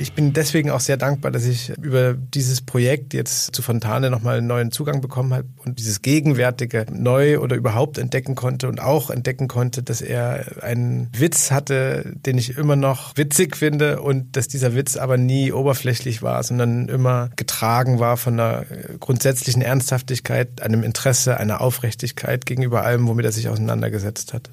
[0.00, 4.38] Ich bin deswegen auch sehr dankbar, dass ich über dieses Projekt jetzt zu Fontane nochmal
[4.38, 9.10] einen neuen Zugang bekommen habe und dieses Gegenwärtige neu oder überhaupt entdecken konnte und auch
[9.10, 14.48] entdecken konnte, dass er einen Witz hatte, den ich immer noch witzig finde und dass
[14.48, 18.64] dieser Witz aber nie oberflächlich war, sondern immer getragen war von einer
[19.00, 24.48] grundsätzlichen Ernsthaftigkeit, einem Interesse, einer Aufrichtigkeit gegenüber allem, womit er sich auseinandergesetzt hat.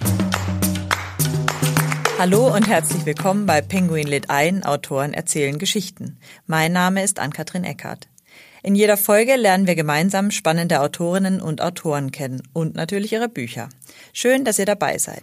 [2.20, 6.18] Hallo und herzlich willkommen bei Penguin lädt ein, Autoren erzählen Geschichten.
[6.48, 8.08] Mein Name ist Ann-Kathrin Eckhardt.
[8.64, 13.70] In jeder Folge lernen wir gemeinsam spannende Autorinnen und Autoren kennen und natürlich ihre Bücher.
[14.14, 15.22] Schön, dass ihr dabei seid.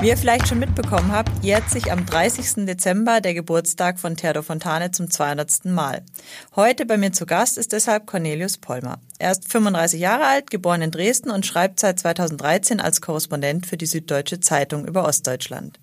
[0.00, 2.66] Wie ihr vielleicht schon mitbekommen habt, jährt sich am 30.
[2.66, 5.64] Dezember der Geburtstag von Theodor Fontane zum 200.
[5.64, 6.04] Mal.
[6.54, 9.00] Heute bei mir zu Gast ist deshalb Cornelius Pollmer.
[9.18, 13.76] Er ist 35 Jahre alt, geboren in Dresden und schreibt seit 2013 als Korrespondent für
[13.76, 15.80] die Süddeutsche Zeitung über Ostdeutschland.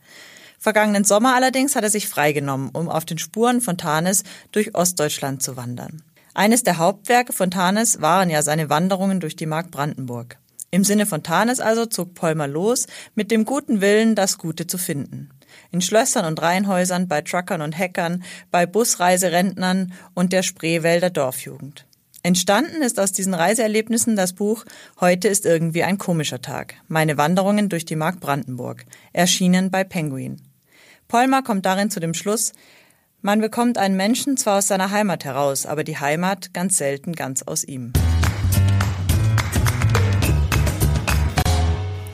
[0.60, 5.58] Vergangenen Sommer allerdings hat er sich freigenommen, um auf den Spuren Fontanes durch Ostdeutschland zu
[5.58, 6.04] wandern.
[6.34, 10.38] Eines der Hauptwerke Fontanes waren ja seine Wanderungen durch die Mark Brandenburg.
[10.76, 14.78] Im Sinne von Tanes also zog Polmer los, mit dem guten Willen, das Gute zu
[14.78, 15.30] finden.
[15.72, 21.86] In Schlössern und Reihenhäusern, bei Truckern und Hackern, bei Busreiserentnern und der Spreewälder Dorfjugend.
[22.24, 24.66] Entstanden ist aus diesen Reiseerlebnissen das Buch
[25.00, 26.74] Heute ist irgendwie ein komischer Tag.
[26.90, 28.84] Meine Wanderungen durch die Mark Brandenburg.
[29.14, 30.42] Erschienen bei Penguin.
[31.08, 32.52] Polmer kommt darin zu dem Schluss,
[33.22, 37.44] man bekommt einen Menschen zwar aus seiner Heimat heraus, aber die Heimat ganz selten ganz
[37.44, 37.94] aus ihm.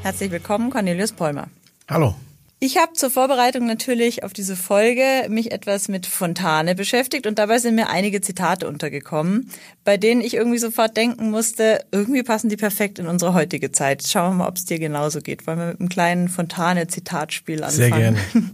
[0.03, 1.47] Herzlich willkommen, Cornelius Polmer.
[1.88, 2.16] Hallo.
[2.59, 7.59] Ich habe zur Vorbereitung natürlich auf diese Folge mich etwas mit Fontane beschäftigt und dabei
[7.59, 9.51] sind mir einige Zitate untergekommen,
[9.84, 14.07] bei denen ich irgendwie sofort denken musste, irgendwie passen die perfekt in unsere heutige Zeit.
[14.07, 15.45] Schauen wir mal, ob es dir genauso geht.
[15.45, 17.75] Wollen wir mit einem kleinen Fontane-Zitatspiel anfangen?
[17.75, 18.18] Sehr gerne.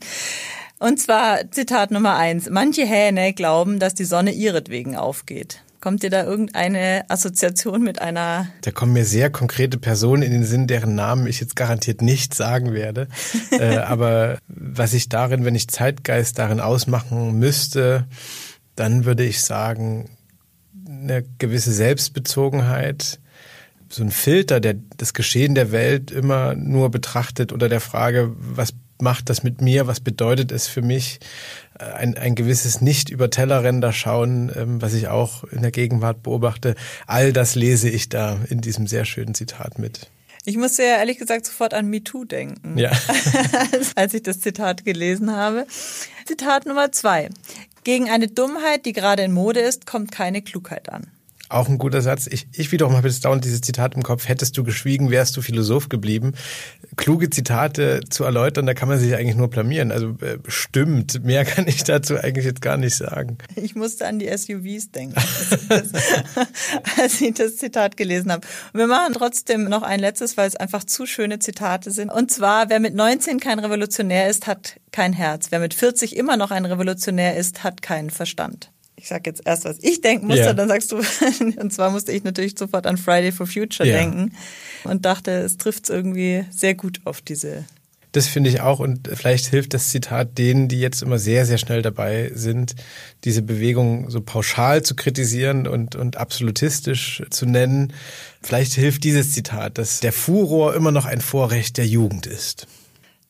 [0.79, 2.49] Und zwar Zitat Nummer eins.
[2.49, 5.61] Manche Hähne glauben, dass die Sonne ihretwegen aufgeht.
[5.79, 8.47] Kommt dir da irgendeine Assoziation mit einer?
[8.61, 12.33] Da kommen mir sehr konkrete Personen in den Sinn, deren Namen ich jetzt garantiert nicht
[12.33, 13.07] sagen werde.
[13.51, 18.07] äh, aber was ich darin, wenn ich Zeitgeist darin ausmachen müsste,
[18.75, 20.09] dann würde ich sagen,
[20.87, 23.19] eine gewisse Selbstbezogenheit,
[23.89, 28.73] so ein Filter, der das Geschehen der Welt immer nur betrachtet unter der Frage, was
[28.99, 31.19] macht das mit mir, was bedeutet es für mich,
[31.77, 36.75] ein, ein gewisses nicht über Tellerränder schauen, ähm, was ich auch in der Gegenwart beobachte.
[37.05, 40.09] All das lese ich da in diesem sehr schönen Zitat mit.
[40.45, 42.91] Ich musste ja ehrlich gesagt sofort an MeToo denken, ja.
[43.95, 45.67] als ich das Zitat gelesen habe.
[46.25, 47.29] Zitat Nummer zwei.
[47.83, 51.07] Gegen eine Dummheit, die gerade in Mode ist, kommt keine Klugheit an.
[51.49, 52.27] Auch ein guter Satz.
[52.27, 54.27] Ich, ich wiederum habe jetzt dauernd dieses Zitat im Kopf.
[54.27, 56.33] Hättest du geschwiegen, wärst du Philosoph geblieben.
[56.97, 59.91] Kluge Zitate zu erläutern, da kann man sich eigentlich nur blamieren.
[59.91, 61.23] Also äh, stimmt.
[61.23, 63.37] Mehr kann ich dazu eigentlich jetzt gar nicht sagen.
[63.55, 65.15] Ich musste an die SUVs denken,
[66.97, 68.45] als ich das Zitat gelesen habe.
[68.73, 72.11] Wir machen trotzdem noch ein letztes, weil es einfach zu schöne Zitate sind.
[72.11, 75.47] Und zwar, wer mit 19 kein Revolutionär ist, hat kein Herz.
[75.51, 79.63] Wer mit 40 immer noch ein Revolutionär ist, hat keinen Verstand ich sag jetzt erst,
[79.65, 80.53] was ich denken musste, yeah.
[80.53, 80.97] dann sagst du,
[81.61, 83.99] und zwar musste ich natürlich sofort an Friday for Future yeah.
[83.99, 84.33] denken
[84.83, 87.65] und dachte, es trifft es irgendwie sehr gut auf diese.
[88.13, 91.59] Das finde ich auch und vielleicht hilft das Zitat denen, die jetzt immer sehr, sehr
[91.59, 92.73] schnell dabei sind,
[93.23, 97.93] diese Bewegung so pauschal zu kritisieren und, und absolutistisch zu nennen.
[98.41, 102.65] Vielleicht hilft dieses Zitat, dass der Furor immer noch ein Vorrecht der Jugend ist.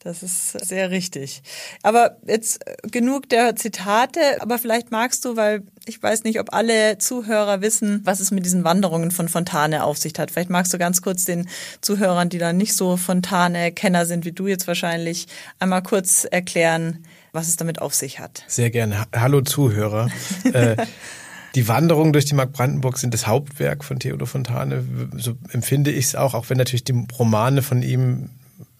[0.07, 1.44] Das ist sehr richtig.
[1.83, 2.63] Aber jetzt
[2.94, 8.00] genug der Zitate, aber vielleicht magst du, weil ich weiß nicht, ob alle Zuhörer wissen,
[8.06, 10.31] was es mit diesen Wanderungen von Fontane auf sich hat.
[10.31, 11.50] Vielleicht magst du ganz kurz den
[11.81, 15.27] Zuhörern, die da nicht so Fontane-Kenner sind wie du jetzt wahrscheinlich,
[15.59, 18.45] einmal kurz erklären, was es damit auf sich hat.
[18.48, 19.07] Sehr gerne.
[19.13, 20.09] Hallo Zuhörer.
[20.54, 20.77] Äh,
[21.56, 24.86] die Wanderungen durch die Mark Brandenburg sind das Hauptwerk von Theodor Fontane.
[25.18, 28.30] So empfinde ich es auch, auch wenn natürlich die Romane von ihm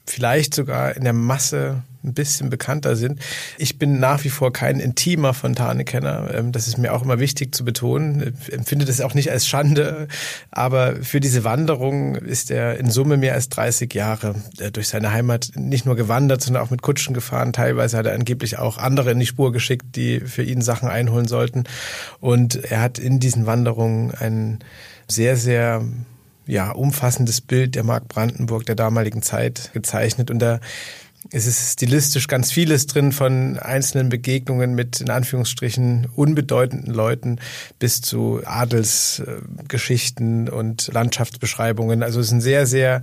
[0.08, 3.20] vielleicht sogar in der Masse ein bisschen bekannter sind.
[3.58, 6.34] Ich bin nach wie vor kein intimer Fontane-Kenner.
[6.34, 8.36] Ähm, das ist mir auch immer wichtig zu betonen.
[8.42, 10.08] Ich empfinde das auch nicht als Schande.
[10.52, 15.12] Aber für diese Wanderung ist er in Summe mehr als 30 Jahre äh, durch seine
[15.12, 17.54] Heimat nicht nur gewandert, sondern auch mit Kutschen gefahren.
[17.54, 21.28] Teilweise hat er angeblich auch andere in die Spur geschickt, die für ihn Sachen einholen
[21.28, 21.66] sollten.
[22.20, 24.60] Und er hat in diesen Wanderungen ein
[25.08, 25.84] sehr, sehr
[26.48, 30.32] ja, umfassendes Bild der Mark Brandenburg der damaligen Zeit gezeichnet.
[30.32, 30.60] Und da
[31.32, 37.40] es ist stilistisch ganz vieles drin von einzelnen Begegnungen mit in Anführungsstrichen unbedeutenden Leuten
[37.80, 42.04] bis zu Adelsgeschichten und Landschaftsbeschreibungen.
[42.04, 43.02] Also es ist ein sehr, sehr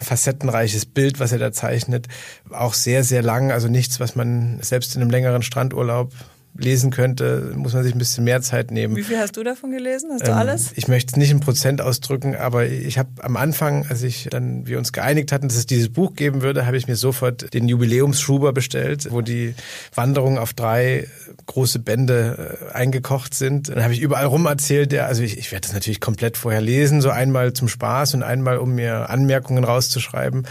[0.00, 2.06] facettenreiches Bild, was er da zeichnet.
[2.50, 6.12] Auch sehr, sehr lang, also nichts, was man selbst in einem längeren Strandurlaub
[6.58, 8.96] lesen könnte, muss man sich ein bisschen mehr Zeit nehmen.
[8.96, 10.10] Wie viel hast du davon gelesen?
[10.12, 10.72] Hast du ähm, alles?
[10.76, 14.66] Ich möchte es nicht in Prozent ausdrücken, aber ich habe am Anfang, als ich dann
[14.66, 17.68] wir uns geeinigt hatten, dass es dieses Buch geben würde, habe ich mir sofort den
[17.68, 19.54] Jubiläumsschuber bestellt, wo die
[19.94, 21.06] Wanderungen auf drei
[21.46, 23.68] große Bände äh, eingekocht sind.
[23.68, 26.60] Dann habe ich überall rum erzählt, der, also ich, ich werde das natürlich komplett vorher
[26.60, 30.46] lesen, so einmal zum Spaß und einmal, um mir Anmerkungen rauszuschreiben.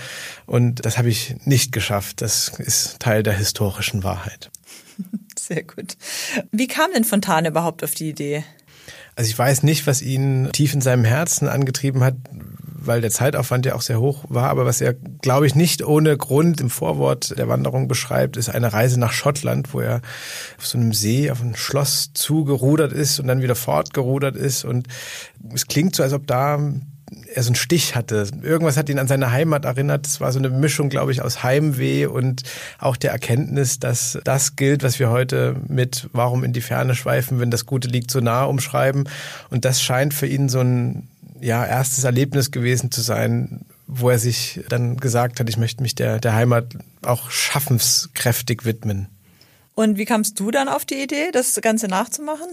[0.45, 2.21] Und das habe ich nicht geschafft.
[2.21, 4.51] Das ist Teil der historischen Wahrheit.
[5.47, 5.95] Sehr gut.
[6.51, 8.43] Wie kam denn Fontane überhaupt auf die Idee?
[9.15, 13.65] Also ich weiß nicht, was ihn tief in seinem Herzen angetrieben hat, weil der Zeitaufwand
[13.67, 14.49] ja auch sehr hoch war.
[14.49, 18.73] Aber was er, glaube ich, nicht ohne Grund im Vorwort der Wanderung beschreibt, ist eine
[18.73, 20.01] Reise nach Schottland, wo er
[20.57, 24.65] auf so einem See, auf ein Schloss zugerudert ist und dann wieder fortgerudert ist.
[24.65, 24.87] Und
[25.53, 26.59] es klingt so, als ob da
[27.35, 28.27] er so einen Stich hatte.
[28.41, 30.07] Irgendwas hat ihn an seine Heimat erinnert.
[30.07, 32.43] Es war so eine Mischung, glaube ich, aus Heimweh und
[32.79, 37.39] auch der Erkenntnis, dass das gilt, was wir heute mit Warum in die Ferne schweifen,
[37.39, 39.09] wenn das Gute liegt so nah umschreiben.
[39.49, 41.09] Und das scheint für ihn so ein
[41.41, 45.93] ja, erstes Erlebnis gewesen zu sein, wo er sich dann gesagt hat, ich möchte mich
[45.93, 46.67] der, der Heimat
[47.01, 49.09] auch schaffenskräftig widmen.
[49.75, 52.47] Und wie kamst du dann auf die Idee, das Ganze nachzumachen?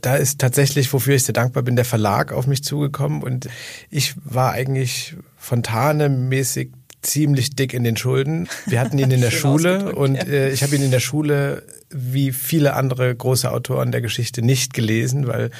[0.00, 3.48] Da ist tatsächlich, wofür ich sehr dankbar bin, der Verlag auf mich zugekommen und
[3.90, 6.70] ich war eigentlich Fontane-mäßig
[7.02, 8.48] ziemlich dick in den Schulden.
[8.66, 12.32] Wir hatten ihn in der Schule und äh, ich habe ihn in der Schule wie
[12.32, 15.50] viele andere große Autoren der Geschichte nicht gelesen, weil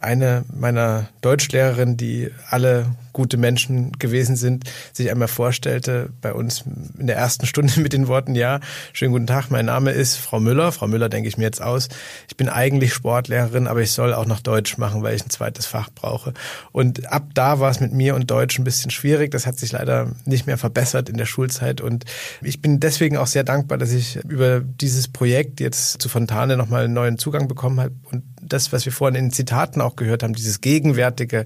[0.00, 6.64] eine meiner Deutschlehrerinnen, die alle gute Menschen gewesen sind, sich einmal vorstellte bei uns
[6.98, 8.60] in der ersten Stunde mit den Worten, ja,
[8.92, 10.70] schönen guten Tag, mein Name ist Frau Müller.
[10.70, 11.88] Frau Müller denke ich mir jetzt aus.
[12.28, 15.64] Ich bin eigentlich Sportlehrerin, aber ich soll auch noch Deutsch machen, weil ich ein zweites
[15.64, 16.34] Fach brauche.
[16.72, 19.30] Und ab da war es mit mir und Deutsch ein bisschen schwierig.
[19.30, 21.80] Das hat sich leider nicht mehr verbessert in der Schulzeit.
[21.80, 22.04] Und
[22.42, 26.84] ich bin deswegen auch sehr dankbar, dass ich über dieses Projekt jetzt zu Fontane nochmal
[26.84, 30.22] einen neuen Zugang bekommen habe und das, was wir vorhin in den Zitaten auch gehört
[30.22, 31.44] haben, dieses Gegenwärtige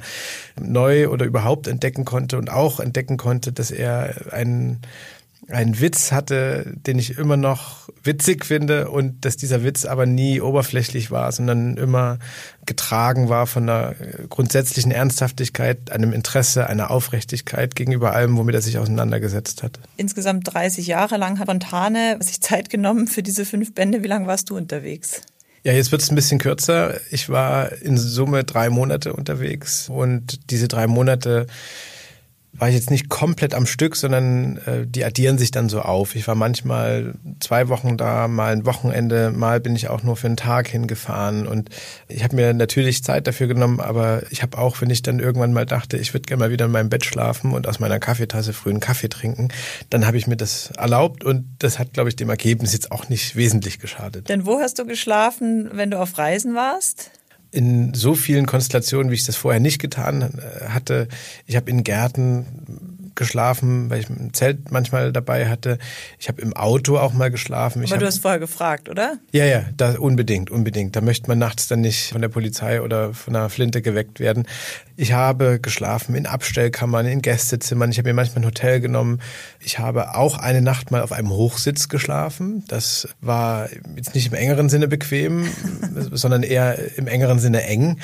[0.60, 4.80] neu oder überhaupt entdecken konnte und auch entdecken konnte, dass er einen
[5.48, 10.40] einen Witz hatte, den ich immer noch witzig finde und dass dieser Witz aber nie
[10.40, 12.18] oberflächlich war, sondern immer
[12.66, 13.94] getragen war von einer
[14.28, 19.80] grundsätzlichen Ernsthaftigkeit, einem Interesse, einer Aufrichtigkeit gegenüber allem, womit er sich auseinandergesetzt hat.
[19.96, 24.02] Insgesamt 30 Jahre lang hat Fontane sich Zeit genommen für diese fünf Bände.
[24.02, 25.22] Wie lange warst du unterwegs?
[25.62, 26.98] Ja, jetzt wird es ein bisschen kürzer.
[27.10, 31.46] Ich war in Summe drei Monate unterwegs und diese drei Monate
[32.60, 36.14] war ich jetzt nicht komplett am Stück, sondern äh, die addieren sich dann so auf.
[36.14, 40.26] Ich war manchmal zwei Wochen da, mal ein Wochenende, mal bin ich auch nur für
[40.26, 41.70] einen Tag hingefahren und
[42.08, 45.54] ich habe mir natürlich Zeit dafür genommen, aber ich habe auch, wenn ich dann irgendwann
[45.54, 48.52] mal dachte, ich würde gerne mal wieder in meinem Bett schlafen und aus meiner Kaffeetasse
[48.52, 49.48] frühen Kaffee trinken,
[49.88, 53.08] dann habe ich mir das erlaubt und das hat, glaube ich, dem Ergebnis jetzt auch
[53.08, 54.28] nicht wesentlich geschadet.
[54.28, 57.10] Denn wo hast du geschlafen, wenn du auf Reisen warst?
[57.50, 61.08] In so vielen Konstellationen, wie ich das vorher nicht getan äh, hatte.
[61.46, 62.89] Ich habe in Gärten
[63.20, 65.76] geschlafen, weil ich ein Zelt manchmal dabei hatte.
[66.18, 67.82] Ich habe im Auto auch mal geschlafen.
[67.82, 69.18] Aber hab, du hast vorher gefragt, oder?
[69.30, 70.96] Ja, ja, da unbedingt, unbedingt.
[70.96, 74.46] Da möchte man nachts dann nicht von der Polizei oder von einer Flinte geweckt werden.
[74.96, 77.90] Ich habe geschlafen in Abstellkammern, in Gästezimmern.
[77.90, 79.20] Ich habe mir manchmal ein Hotel genommen.
[79.60, 82.64] Ich habe auch eine Nacht mal auf einem Hochsitz geschlafen.
[82.68, 85.46] Das war jetzt nicht im engeren Sinne bequem,
[86.12, 87.98] sondern eher im engeren Sinne eng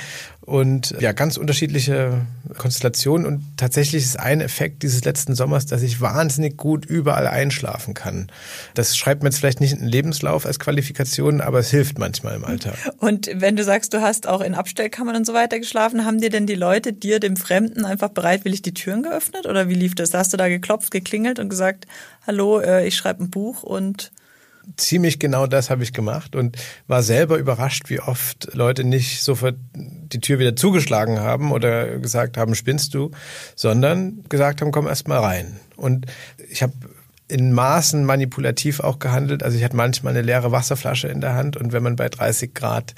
[0.47, 2.25] und ja, ganz unterschiedliche
[2.57, 3.27] Konstellationen.
[3.27, 8.29] Und tatsächlich ist ein Effekt dieses letzten Sommers, dass ich wahnsinnig gut überall einschlafen kann.
[8.75, 12.37] Das schreibt man jetzt vielleicht nicht in den Lebenslauf als Qualifikation, aber es hilft manchmal
[12.37, 12.77] im Alltag.
[12.99, 16.31] Und wenn du sagst, du hast auch in Abstellkammern und so weiter geschlafen, haben dir
[16.31, 19.47] denn die Leute dir, dem Fremden, einfach bereitwillig die Türen geöffnet?
[19.47, 20.15] Oder wie lief das?
[20.15, 21.87] Hast du da geklopft, geklingelt und gesagt,
[22.25, 24.13] hallo, äh, ich schreibe ein Buch und
[24.77, 26.57] ziemlich genau das habe ich gemacht und
[26.87, 32.37] war selber überrascht, wie oft Leute nicht sofort die Tür wieder zugeschlagen haben oder gesagt
[32.37, 33.11] haben, spinnst du,
[33.55, 35.61] sondern gesagt haben, komm erst mal rein.
[35.77, 36.07] Und
[36.51, 36.73] ich habe
[37.29, 39.43] in Maßen manipulativ auch gehandelt.
[39.43, 42.55] Also ich hatte manchmal eine leere Wasserflasche in der Hand und wenn man bei 30
[42.55, 42.95] Grad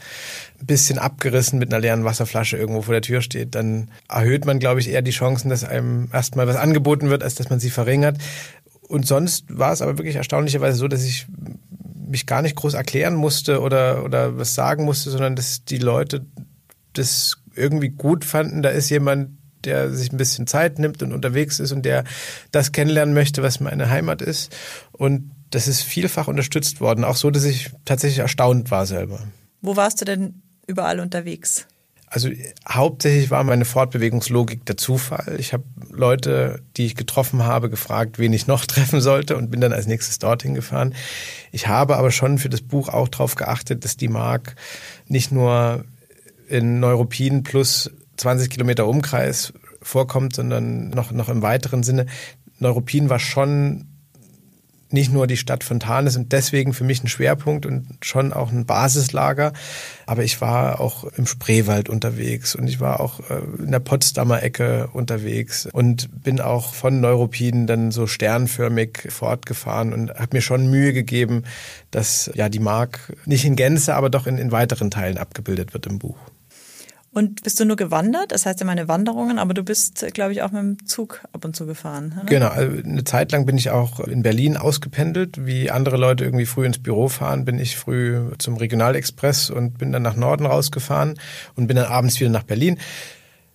[0.61, 4.59] ein bisschen abgerissen mit einer leeren Wasserflasche irgendwo vor der Tür steht, dann erhöht man,
[4.59, 7.71] glaube ich, eher die Chancen, dass einem erstmal was angeboten wird, als dass man sie
[7.71, 8.19] verringert.
[8.89, 11.27] Und sonst war es aber wirklich erstaunlicherweise so, dass ich
[12.09, 16.25] mich gar nicht groß erklären musste oder, oder was sagen musste, sondern dass die Leute
[16.95, 18.63] das irgendwie gut fanden.
[18.63, 22.05] Da ist jemand, der sich ein bisschen Zeit nimmt und unterwegs ist und der
[22.51, 24.55] das kennenlernen möchte, was meine Heimat ist.
[24.93, 29.21] Und das ist vielfach unterstützt worden, auch so, dass ich tatsächlich erstaunt war selber.
[29.61, 31.67] Wo warst du denn überall unterwegs?
[32.11, 32.31] Also
[32.67, 35.37] hauptsächlich war meine Fortbewegungslogik der Zufall.
[35.39, 39.61] Ich habe Leute, die ich getroffen habe, gefragt, wen ich noch treffen sollte und bin
[39.61, 40.95] dann als nächstes dorthin gefahren.
[41.53, 44.57] Ich habe aber schon für das Buch auch darauf geachtet, dass die Mark
[45.07, 45.85] nicht nur
[46.49, 52.07] in Neuruppin plus 20 Kilometer Umkreis vorkommt, sondern noch, noch im weiteren Sinne.
[52.59, 53.87] Neuruppin war schon
[54.91, 58.65] nicht nur die Stadt Fontanes und deswegen für mich ein Schwerpunkt und schon auch ein
[58.65, 59.53] Basislager.
[60.07, 64.43] Aber ich war auch im Spreewald unterwegs und ich war auch äh, in der Potsdamer
[64.43, 70.71] Ecke unterwegs und bin auch von Neuruppin dann so sternförmig fortgefahren und habe mir schon
[70.71, 71.45] Mühe gegeben,
[71.91, 75.87] dass ja die Mark nicht in Gänze, aber doch in, in weiteren Teilen abgebildet wird
[75.87, 76.17] im Buch.
[77.19, 78.31] Und bist du nur gewandert?
[78.31, 81.45] Das heißt ja meine Wanderungen, aber du bist, glaube ich, auch mit dem Zug ab
[81.45, 82.15] und zu gefahren.
[82.17, 82.27] Oder?
[82.27, 85.45] Genau, also eine Zeit lang bin ich auch in Berlin ausgependelt.
[85.45, 89.91] Wie andere Leute irgendwie früh ins Büro fahren, bin ich früh zum Regionalexpress und bin
[89.91, 91.19] dann nach Norden rausgefahren
[91.57, 92.79] und bin dann abends wieder nach Berlin.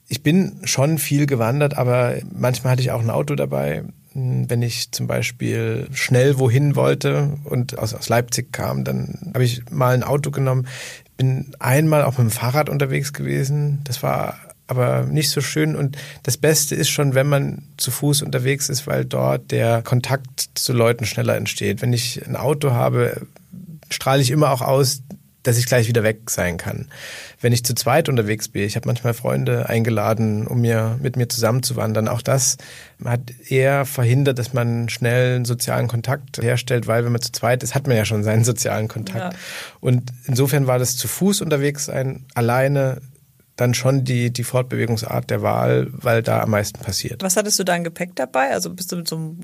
[0.10, 3.86] Ich bin schon viel gewandert, aber manchmal hatte ich auch ein Auto dabei.
[4.16, 9.70] Wenn ich zum Beispiel schnell wohin wollte und aus, aus Leipzig kam, dann habe ich
[9.72, 10.68] mal ein Auto genommen
[11.18, 13.82] bin einmal auch mit dem Fahrrad unterwegs gewesen.
[13.84, 15.76] Das war aber nicht so schön.
[15.76, 20.50] Und das Beste ist schon, wenn man zu Fuß unterwegs ist, weil dort der Kontakt
[20.56, 21.82] zu Leuten schneller entsteht.
[21.82, 23.28] Wenn ich ein Auto habe,
[23.90, 25.02] strahle ich immer auch aus,
[25.44, 26.88] dass ich gleich wieder weg sein kann.
[27.44, 31.28] Wenn ich zu zweit unterwegs bin, ich habe manchmal Freunde eingeladen, um mir mit mir
[31.28, 32.08] zusammenzuwandern.
[32.08, 32.56] Auch das
[33.04, 37.62] hat eher verhindert, dass man schnell einen sozialen Kontakt herstellt, weil wenn man zu zweit
[37.62, 39.34] ist, hat man ja schon seinen sozialen Kontakt.
[39.34, 39.40] Ja.
[39.82, 43.02] Und insofern war das zu Fuß unterwegs sein, alleine
[43.58, 47.22] dann schon die, die Fortbewegungsart der Wahl, weil da am meisten passiert.
[47.24, 48.52] Was hattest du da ein Gepäck dabei?
[48.52, 49.38] Also bist du mit so einem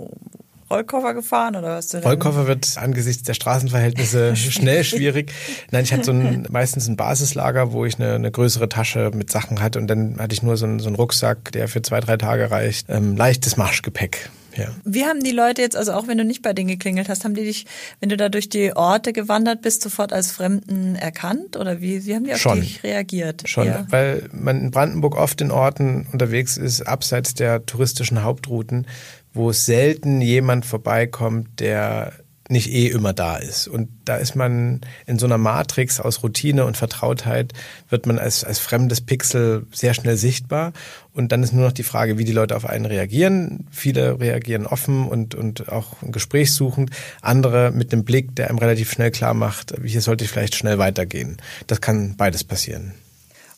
[0.71, 1.93] Rollkoffer gefahren oder was?
[1.93, 5.31] Rollkoffer wird angesichts der Straßenverhältnisse schnell schwierig.
[5.71, 9.31] Nein, ich hatte so ein, meistens ein Basislager, wo ich eine, eine, größere Tasche mit
[9.31, 11.99] Sachen hatte und dann hatte ich nur so einen, so einen Rucksack, der für zwei,
[11.99, 12.87] drei Tage reicht.
[12.89, 14.29] Ähm, leichtes Marschgepäck.
[14.59, 14.67] Ja.
[14.83, 17.33] Wie haben die Leute jetzt, also auch wenn du nicht bei denen geklingelt hast, haben
[17.33, 17.65] die dich,
[17.99, 21.55] wenn du da durch die Orte gewandert bist, sofort als Fremden erkannt?
[21.55, 22.59] Oder wie, wie haben die auf Schon.
[22.59, 23.47] dich reagiert?
[23.47, 23.85] Schon, ja.
[23.89, 28.87] weil man in Brandenburg oft in Orten unterwegs ist, abseits der touristischen Hauptrouten,
[29.33, 32.13] wo selten jemand vorbeikommt, der
[32.49, 33.67] nicht eh immer da ist.
[33.67, 37.53] Und da ist man in so einer Matrix aus Routine und Vertrautheit,
[37.89, 40.73] wird man als, als fremdes Pixel sehr schnell sichtbar.
[41.13, 43.67] Und dann ist nur noch die Frage, wie die Leute auf einen reagieren.
[43.69, 46.89] Viele reagieren offen und, und auch gesprächssuchend.
[47.21, 50.79] Andere mit einem Blick, der einem relativ schnell klar macht, hier sollte ich vielleicht schnell
[50.79, 51.37] weitergehen.
[51.67, 52.93] Das kann beides passieren.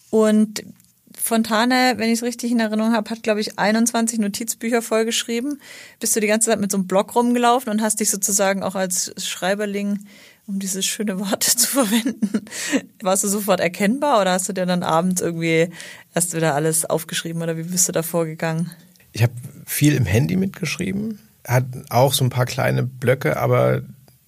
[0.09, 0.63] Und
[1.23, 5.61] Fontane, wenn ich es richtig in Erinnerung habe, hat, glaube ich, 21 Notizbücher vollgeschrieben.
[5.99, 8.73] Bist du die ganze Zeit mit so einem Blog rumgelaufen und hast dich sozusagen auch
[8.73, 9.99] als Schreiberling,
[10.47, 12.45] um dieses schöne Wort zu verwenden,
[13.03, 15.69] warst du sofort erkennbar oder hast du dir dann abends irgendwie
[16.15, 18.71] erst wieder alles aufgeschrieben oder wie bist du da vorgegangen?
[19.11, 19.33] Ich habe
[19.67, 23.83] viel im Handy mitgeschrieben, hat auch so ein paar kleine Blöcke, aber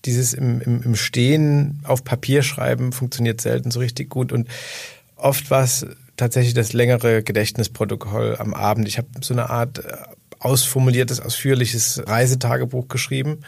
[0.05, 4.47] dieses im, im, im Stehen auf Papier schreiben funktioniert selten so richtig gut und
[5.15, 8.87] oft war es tatsächlich das längere Gedächtnisprotokoll am Abend.
[8.87, 9.97] Ich habe so eine Art äh,
[10.39, 13.39] ausformuliertes, ausführliches Reisetagebuch geschrieben,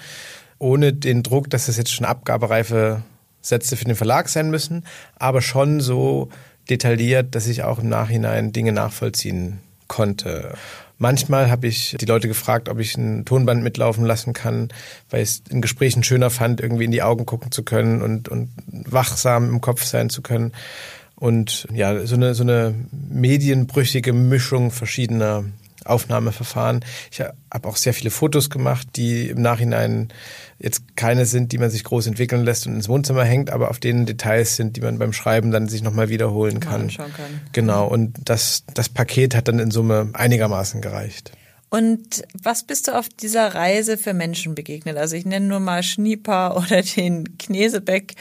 [0.59, 3.03] ohne den Druck, dass das jetzt schon abgabereife
[3.41, 6.29] Sätze für den Verlag sein müssen, aber schon so
[6.69, 10.55] detailliert, dass ich auch im Nachhinein Dinge nachvollziehen konnte.
[10.97, 14.69] Manchmal habe ich die Leute gefragt, ob ich ein Tonband mitlaufen lassen kann,
[15.09, 18.29] weil ich es in Gesprächen schöner fand, irgendwie in die Augen gucken zu können und,
[18.29, 20.53] und wachsam im Kopf sein zu können.
[21.15, 25.45] Und ja, so eine, so eine medienbrüchige Mischung verschiedener
[25.85, 26.83] Aufnahmeverfahren.
[27.11, 30.09] Ich habe auch sehr viele Fotos gemacht, die im Nachhinein
[30.57, 33.79] jetzt keine sind, die man sich groß entwickeln lässt und ins Wohnzimmer hängt, aber auf
[33.79, 36.87] denen Details sind, die man beim Schreiben dann sich nochmal wiederholen kann.
[36.87, 37.41] kann.
[37.51, 41.31] Genau, und das, das Paket hat dann in Summe einigermaßen gereicht.
[41.69, 44.97] Und was bist du auf dieser Reise für Menschen begegnet?
[44.97, 48.15] Also ich nenne nur mal Schnieper oder den Knesebeck,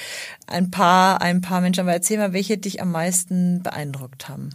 [0.46, 1.80] ein paar, ein paar Menschen.
[1.80, 4.50] Aber erzähl mal, welche dich am meisten beeindruckt haben.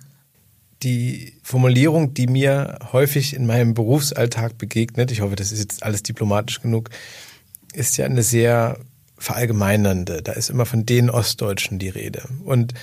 [0.84, 6.04] die Formulierung, die mir häufig in meinem Berufsalltag begegnet, ich hoffe, das ist jetzt alles
[6.04, 6.90] diplomatisch genug,
[7.74, 8.80] ist ja eine sehr
[9.18, 10.22] verallgemeinernde.
[10.22, 12.24] Da ist immer von den Ostdeutschen die Rede.
[12.46, 12.74] Und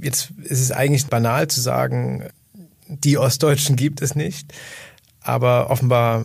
[0.00, 2.24] jetzt ist es eigentlich banal zu sagen,
[2.86, 4.52] die Ostdeutschen gibt es nicht.
[5.30, 6.24] Aber offenbar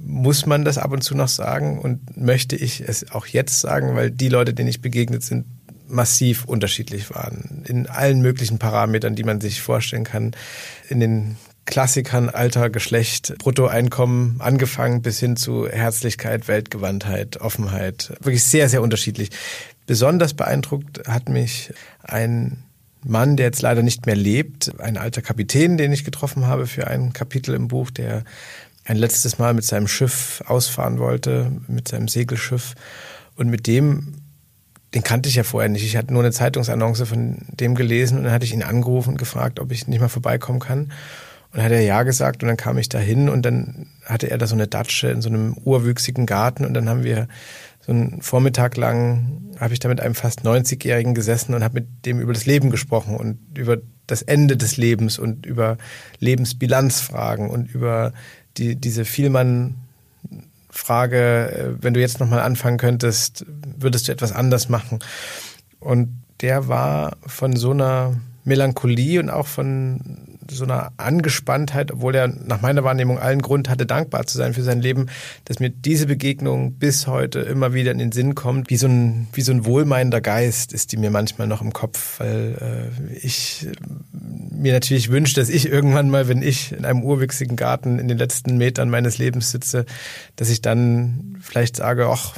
[0.00, 3.94] muss man das ab und zu noch sagen und möchte ich es auch jetzt sagen,
[3.94, 5.44] weil die Leute, denen ich begegnet sind,
[5.86, 7.62] massiv unterschiedlich waren.
[7.68, 10.32] In allen möglichen Parametern, die man sich vorstellen kann.
[10.88, 18.14] In den Klassikern Alter, Geschlecht, Bruttoeinkommen angefangen bis hin zu Herzlichkeit, Weltgewandtheit, Offenheit.
[18.20, 19.30] Wirklich sehr, sehr unterschiedlich.
[19.86, 21.72] Besonders beeindruckt hat mich
[22.02, 22.64] ein
[23.04, 26.86] Mann, der jetzt leider nicht mehr lebt, ein alter Kapitän, den ich getroffen habe für
[26.86, 28.24] ein Kapitel im Buch, der
[28.84, 32.74] ein letztes Mal mit seinem Schiff ausfahren wollte, mit seinem Segelschiff.
[33.36, 34.14] Und mit dem,
[34.94, 35.84] den kannte ich ja vorher nicht.
[35.84, 39.18] Ich hatte nur eine Zeitungsannonce von dem gelesen und dann hatte ich ihn angerufen und
[39.18, 40.92] gefragt, ob ich nicht mal vorbeikommen kann.
[41.50, 44.30] Und dann hat er ja gesagt und dann kam ich da hin und dann hatte
[44.30, 47.28] er da so eine Datsche in so einem urwüchsigen Garten und dann haben wir
[47.84, 52.06] so einen Vormittag lang habe ich da mit einem fast 90-Jährigen gesessen und habe mit
[52.06, 53.76] dem über das Leben gesprochen und über
[54.06, 55.76] das Ende des Lebens und über
[56.18, 58.12] Lebensbilanzfragen und über
[58.56, 59.76] die, diese Vielmann-Frage,
[61.18, 63.44] äh, wenn du jetzt nochmal anfangen könntest,
[63.78, 65.00] würdest du etwas anders machen?
[65.78, 66.08] Und
[66.40, 68.14] der war von so einer
[68.44, 73.86] Melancholie und auch von so einer Angespanntheit, obwohl er nach meiner Wahrnehmung allen Grund hatte,
[73.86, 75.06] dankbar zu sein für sein Leben,
[75.44, 78.70] dass mir diese Begegnung bis heute immer wieder in den Sinn kommt.
[78.70, 82.20] Wie so ein, wie so ein wohlmeinender Geist ist die mir manchmal noch im Kopf,
[82.20, 83.68] weil äh, ich
[84.12, 88.18] mir natürlich wünsche, dass ich irgendwann mal, wenn ich in einem urwüchsigen Garten in den
[88.18, 89.84] letzten Metern meines Lebens sitze,
[90.36, 92.36] dass ich dann vielleicht sage, ach,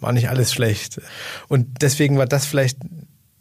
[0.00, 1.00] war nicht alles schlecht.
[1.48, 2.78] Und deswegen war das vielleicht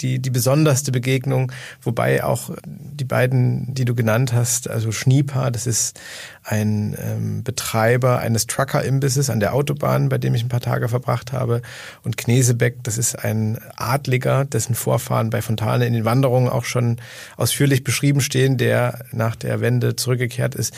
[0.02, 1.52] die, die besonderste Begegnung,
[1.82, 6.00] wobei auch die beiden, die du genannt hast, also Schnieper, das ist
[6.44, 11.34] ein ähm, Betreiber eines Trucker-Imbisses an der Autobahn, bei dem ich ein paar Tage verbracht
[11.34, 11.62] habe,
[12.04, 16.98] und Knesebeck, das ist ein Adliger, dessen Vorfahren bei Fontane in den Wanderungen auch schon
[17.36, 20.74] ausführlich beschrieben stehen, der nach der Wende zurückgekehrt ist.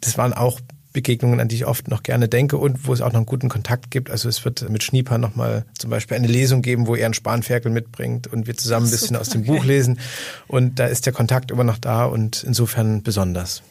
[0.00, 0.60] Das waren auch
[0.96, 3.50] Begegnungen, an die ich oft noch gerne denke und wo es auch noch einen guten
[3.50, 4.10] Kontakt gibt.
[4.10, 7.70] Also es wird mit Schnieper nochmal zum Beispiel eine Lesung geben, wo er einen Spanferkel
[7.70, 9.50] mitbringt und wir zusammen ein bisschen Super, aus dem okay.
[9.50, 10.00] Buch lesen.
[10.48, 13.62] Und da ist der Kontakt immer noch da und insofern besonders.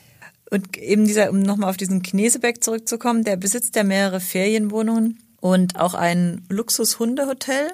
[0.52, 5.80] Und eben dieser, um nochmal auf diesen Knesebeck zurückzukommen, der besitzt ja mehrere Ferienwohnungen und
[5.80, 7.72] auch ein Luxushundehotel.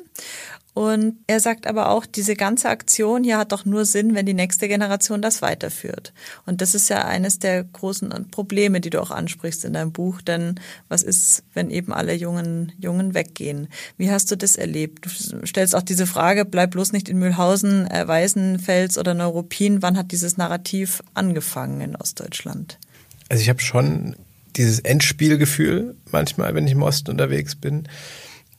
[0.73, 4.33] Und er sagt aber auch, diese ganze Aktion hier hat doch nur Sinn, wenn die
[4.33, 6.13] nächste Generation das weiterführt.
[6.45, 10.21] Und das ist ja eines der großen Probleme, die du auch ansprichst in deinem Buch.
[10.21, 13.67] Denn was ist, wenn eben alle Jungen, Jungen weggehen?
[13.97, 15.05] Wie hast du das erlebt?
[15.05, 19.81] Du stellst auch diese Frage, bleib bloß nicht in Mühlhausen, äh, Weißenfels oder Neuruppin.
[19.81, 22.79] Wann hat dieses Narrativ angefangen in Ostdeutschland?
[23.27, 24.15] Also ich habe schon
[24.55, 27.89] dieses Endspielgefühl manchmal, wenn ich im Osten unterwegs bin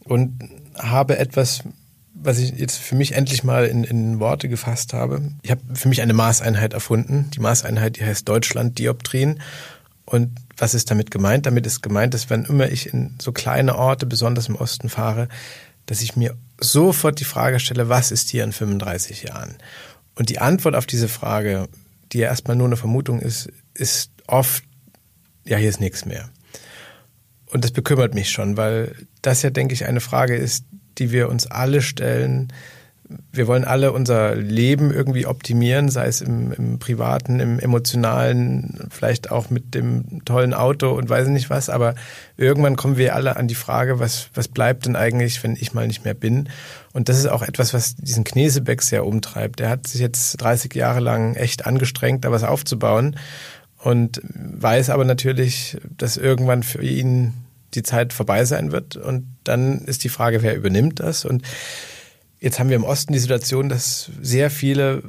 [0.05, 0.39] und
[0.79, 1.63] habe etwas
[2.25, 5.23] was ich jetzt für mich endlich mal in, in Worte gefasst habe.
[5.43, 7.31] Ich habe für mich eine Maßeinheit erfunden.
[7.35, 9.41] Die Maßeinheit, die heißt Deutschland Dioptrin.
[10.05, 11.47] Und was ist damit gemeint?
[11.47, 15.29] Damit ist gemeint, dass wenn immer ich in so kleine Orte, besonders im Osten fahre,
[15.87, 19.57] dass ich mir sofort die Frage stelle, was ist hier in 35 Jahren?
[20.15, 21.69] Und die Antwort auf diese Frage,
[22.13, 24.65] die ja erstmal nur eine Vermutung ist, ist oft,
[25.45, 26.29] ja, hier ist nichts mehr.
[27.47, 30.65] Und das bekümmert mich schon, weil das ja, denke ich, eine Frage ist,
[31.03, 32.53] die wir uns alle stellen.
[33.33, 39.31] Wir wollen alle unser Leben irgendwie optimieren, sei es im, im privaten, im emotionalen, vielleicht
[39.33, 41.69] auch mit dem tollen Auto und weiß nicht was.
[41.69, 41.95] Aber
[42.37, 45.89] irgendwann kommen wir alle an die Frage, was, was bleibt denn eigentlich, wenn ich mal
[45.89, 46.49] nicht mehr bin?
[46.93, 49.61] Und das ist auch etwas, was diesen Knesebeck sehr umtreibt.
[49.61, 53.17] Er hat sich jetzt 30 Jahre lang echt angestrengt, da was aufzubauen
[53.83, 57.35] und weiß aber natürlich, dass irgendwann für ihn
[57.75, 58.97] die Zeit vorbei sein wird.
[58.97, 61.25] Und dann ist die Frage, wer übernimmt das?
[61.25, 61.43] Und
[62.41, 65.03] jetzt haben wir im Osten die Situation, dass sehr viele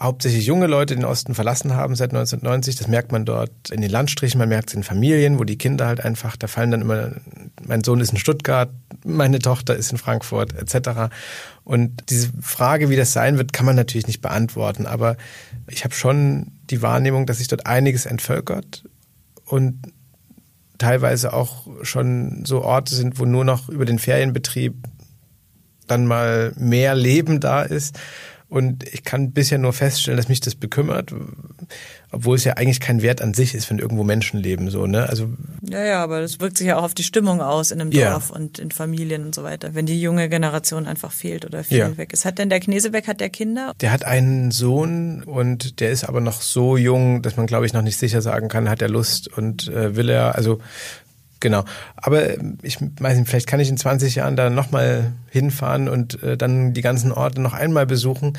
[0.00, 2.76] hauptsächlich junge Leute den Osten verlassen haben seit 1990.
[2.76, 5.86] Das merkt man dort in den Landstrichen, man merkt es in Familien, wo die Kinder
[5.86, 7.12] halt einfach, da fallen dann immer,
[7.62, 8.70] mein Sohn ist in Stuttgart,
[9.04, 11.12] meine Tochter ist in Frankfurt etc.
[11.64, 14.86] Und diese Frage, wie das sein wird, kann man natürlich nicht beantworten.
[14.86, 15.16] Aber
[15.68, 18.84] ich habe schon die Wahrnehmung, dass sich dort einiges entvölkert
[19.44, 19.92] und
[20.80, 24.74] teilweise auch schon so Orte sind, wo nur noch über den Ferienbetrieb
[25.86, 27.98] dann mal mehr Leben da ist.
[28.48, 31.14] Und ich kann bisher nur feststellen, dass mich das bekümmert,
[32.12, 35.08] obwohl es ja eigentlich kein Wert an sich ist, wenn irgendwo Menschen leben, so, ne?
[35.08, 35.28] Also.
[35.68, 37.90] Ja, ja, aber das wirkt sich ja auch auf die Stimmung aus in einem.
[37.90, 41.78] Dorf und in Familien und so weiter, wenn die junge Generation einfach fehlt oder viel
[41.78, 41.96] Ja.
[41.96, 42.24] weg ist.
[42.24, 43.72] Hat denn der Knesebeck, hat der Kinder?
[43.80, 47.72] Der hat einen Sohn und der ist aber noch so jung, dass man, glaube ich,
[47.72, 50.34] noch nicht sicher sagen kann, hat er Lust und äh, will er.
[50.34, 50.60] Also
[51.40, 51.64] genau.
[51.96, 56.22] Aber ähm, ich weiß nicht, vielleicht kann ich in 20 Jahren da nochmal hinfahren und
[56.22, 58.38] äh, dann die ganzen Orte noch einmal besuchen.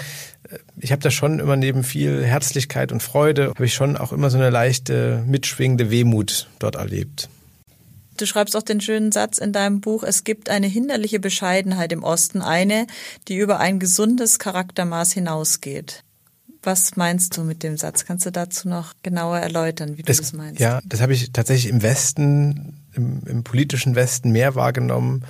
[0.49, 4.11] Äh, Ich habe da schon immer neben viel Herzlichkeit und Freude, habe ich schon auch
[4.11, 7.29] immer so eine leichte, mitschwingende Wehmut dort erlebt.
[8.17, 12.03] Du schreibst auch den schönen Satz in deinem Buch, es gibt eine hinderliche Bescheidenheit im
[12.03, 12.85] Osten, eine,
[13.27, 16.03] die über ein gesundes Charaktermaß hinausgeht.
[16.61, 18.05] Was meinst du mit dem Satz?
[18.05, 20.59] Kannst du dazu noch genauer erläutern, wie du das, meinst?
[20.59, 25.25] Ja, das habe ich tatsächlich im Westen, im, im politischen Westen mehr wahrgenommen,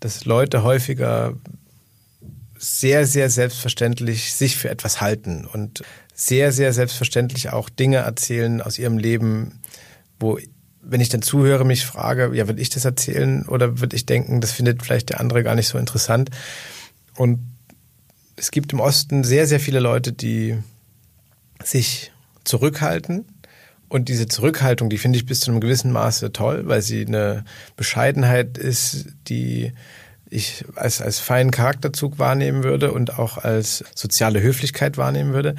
[0.00, 1.34] dass Leute häufiger
[2.58, 5.82] sehr, sehr selbstverständlich sich für etwas halten und
[6.14, 9.60] sehr, sehr selbstverständlich auch Dinge erzählen aus ihrem Leben,
[10.18, 10.38] wo,
[10.80, 14.40] wenn ich dann zuhöre, mich frage, ja, will ich das erzählen oder würde ich denken,
[14.40, 16.30] das findet vielleicht der andere gar nicht so interessant.
[17.16, 17.40] Und
[18.36, 20.56] es gibt im Osten sehr, sehr viele Leute, die
[21.62, 22.12] sich
[22.44, 23.26] zurückhalten.
[23.88, 27.44] Und diese Zurückhaltung, die finde ich bis zu einem gewissen Maße toll, weil sie eine
[27.76, 29.72] Bescheidenheit ist, die
[30.28, 35.54] ich als, als feinen Charakterzug wahrnehmen würde und auch als soziale Höflichkeit wahrnehmen würde.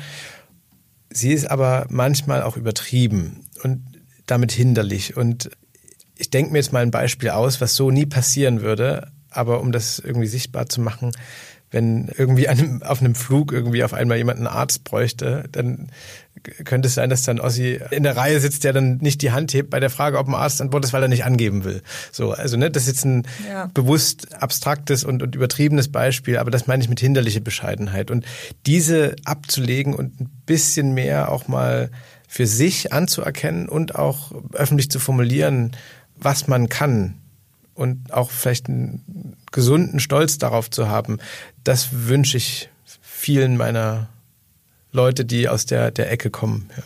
[1.09, 3.81] Sie ist aber manchmal auch übertrieben und
[4.25, 5.15] damit hinderlich.
[5.15, 5.49] Und
[6.17, 9.71] ich denke mir jetzt mal ein Beispiel aus, was so nie passieren würde, aber um
[9.71, 11.11] das irgendwie sichtbar zu machen,
[11.71, 15.91] wenn irgendwie einem, auf einem Flug irgendwie auf einmal jemand einen Arzt bräuchte, dann
[16.63, 19.53] könnte es sein, dass dann Ossi in der Reihe sitzt, der dann nicht die Hand
[19.53, 21.81] hebt bei der Frage, ob ein Arzt antwortet, weil er nicht angeben will.
[22.11, 23.69] So, also ne, das ist jetzt ein Ja.
[23.73, 28.11] bewusst abstraktes und, und übertriebenes Beispiel, aber das meine ich mit hinderliche Bescheidenheit.
[28.11, 28.25] Und
[28.65, 31.89] diese abzulegen und ein bisschen mehr auch mal
[32.27, 35.71] für sich anzuerkennen und auch öffentlich zu formulieren,
[36.15, 37.15] was man kann
[37.73, 41.19] und auch vielleicht einen gesunden Stolz darauf zu haben,
[41.63, 42.69] das wünsche ich
[43.01, 44.09] vielen meiner
[44.91, 46.69] Leute, die aus der, der Ecke kommen.
[46.75, 46.83] Ja.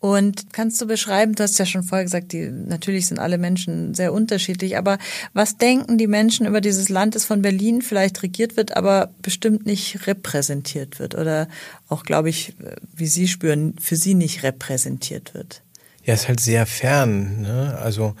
[0.00, 3.92] Und kannst du beschreiben, du hast ja schon vorher gesagt, die, natürlich sind alle Menschen
[3.92, 4.96] sehr unterschiedlich, aber
[5.34, 9.66] was denken die Menschen über dieses Land, das von Berlin vielleicht regiert wird, aber bestimmt
[9.66, 11.48] nicht repräsentiert wird oder
[11.88, 12.54] auch, glaube ich,
[12.94, 15.60] wie Sie spüren, für Sie nicht repräsentiert wird?
[16.04, 17.42] Ja, ist halt sehr fern.
[17.42, 17.78] Ne?
[17.82, 18.14] Also,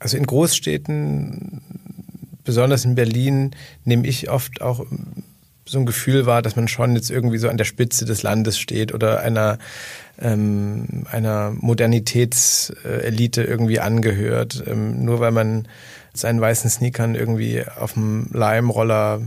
[0.00, 1.60] also in Großstädten,
[2.42, 3.52] besonders in Berlin,
[3.84, 4.84] nehme ich oft auch
[5.68, 8.58] so ein Gefühl wahr, dass man schon jetzt irgendwie so an der Spitze des Landes
[8.58, 9.58] steht oder einer,
[10.18, 14.62] ähm, einer Modernitätselite irgendwie angehört.
[14.66, 15.68] Ähm, nur weil man
[16.14, 19.20] seinen weißen Sneakern irgendwie auf dem Leimroller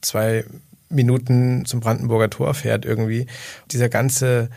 [0.00, 0.44] zwei
[0.88, 3.26] Minuten zum Brandenburger Tor fährt irgendwie.
[3.70, 4.48] Dieser ganze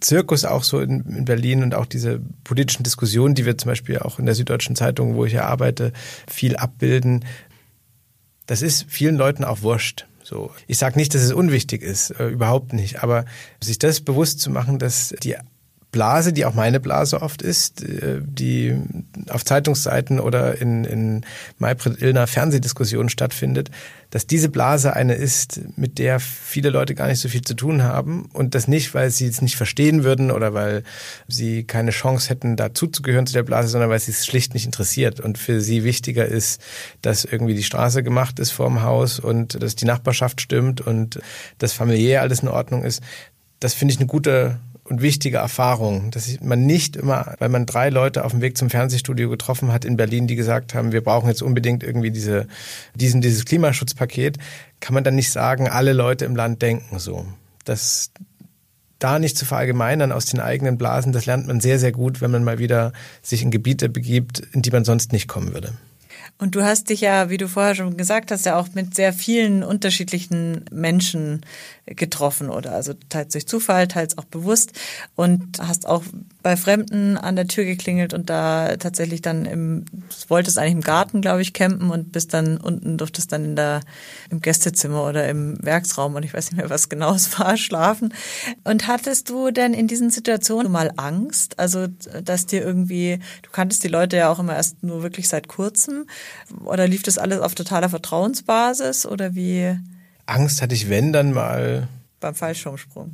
[0.00, 3.98] Zirkus auch so in, in, Berlin und auch diese politischen Diskussionen, die wir zum Beispiel
[3.98, 5.92] auch in der Süddeutschen Zeitung, wo ich ja arbeite,
[6.28, 7.24] viel abbilden.
[8.46, 10.06] Das ist vielen Leuten auch wurscht.
[10.30, 13.24] So, ich sage nicht, dass es unwichtig ist, äh, überhaupt nicht, aber
[13.60, 15.34] sich das bewusst zu machen, dass die
[15.92, 18.76] Blase, die auch meine Blase oft ist, die
[19.28, 21.26] auf Zeitungsseiten oder in, in
[21.58, 23.70] Maybrit Illner Fernsehdiskussionen stattfindet,
[24.10, 27.82] dass diese Blase eine ist, mit der viele Leute gar nicht so viel zu tun
[27.82, 30.82] haben und das nicht, weil sie es nicht verstehen würden oder weil
[31.28, 35.20] sie keine Chance hätten, dazuzugehören zu der Blase, sondern weil sie es schlicht nicht interessiert
[35.20, 36.60] und für sie wichtiger ist,
[37.02, 41.20] dass irgendwie die Straße gemacht ist vorm Haus und dass die Nachbarschaft stimmt und
[41.58, 43.02] dass familiär alles in Ordnung ist.
[43.60, 44.58] Das finde ich eine gute
[44.90, 48.70] und wichtige Erfahrung, dass man nicht immer, weil man drei Leute auf dem Weg zum
[48.70, 52.48] Fernsehstudio getroffen hat in Berlin, die gesagt haben, wir brauchen jetzt unbedingt irgendwie diese,
[52.96, 54.38] diesen, dieses Klimaschutzpaket,
[54.80, 57.24] kann man dann nicht sagen, alle Leute im Land denken so.
[57.64, 58.10] Das
[58.98, 62.32] da nicht zu verallgemeinern aus den eigenen Blasen, das lernt man sehr, sehr gut, wenn
[62.32, 65.72] man mal wieder sich in Gebiete begibt, in die man sonst nicht kommen würde.
[66.40, 69.12] Und du hast dich ja, wie du vorher schon gesagt hast, ja auch mit sehr
[69.12, 71.42] vielen unterschiedlichen Menschen
[71.96, 74.72] getroffen oder also teils durch Zufall, teils auch bewusst
[75.16, 76.04] und hast auch
[76.42, 79.84] bei Fremden an der Tür geklingelt und da tatsächlich dann im,
[80.28, 83.80] wolltest eigentlich im Garten, glaube ich, campen und bist dann unten, durftest dann in der,
[84.30, 88.14] im Gästezimmer oder im Werksraum und ich weiß nicht mehr, was genau es war, schlafen.
[88.64, 91.58] Und hattest du denn in diesen Situationen mal Angst?
[91.58, 91.88] Also,
[92.24, 96.06] dass dir irgendwie, du kanntest die Leute ja auch immer erst nur wirklich seit kurzem
[96.64, 99.76] oder lief das alles auf totaler Vertrauensbasis oder wie?
[100.30, 101.88] Angst hatte ich, wenn dann mal.
[102.20, 103.12] Beim Fallschirmsprung.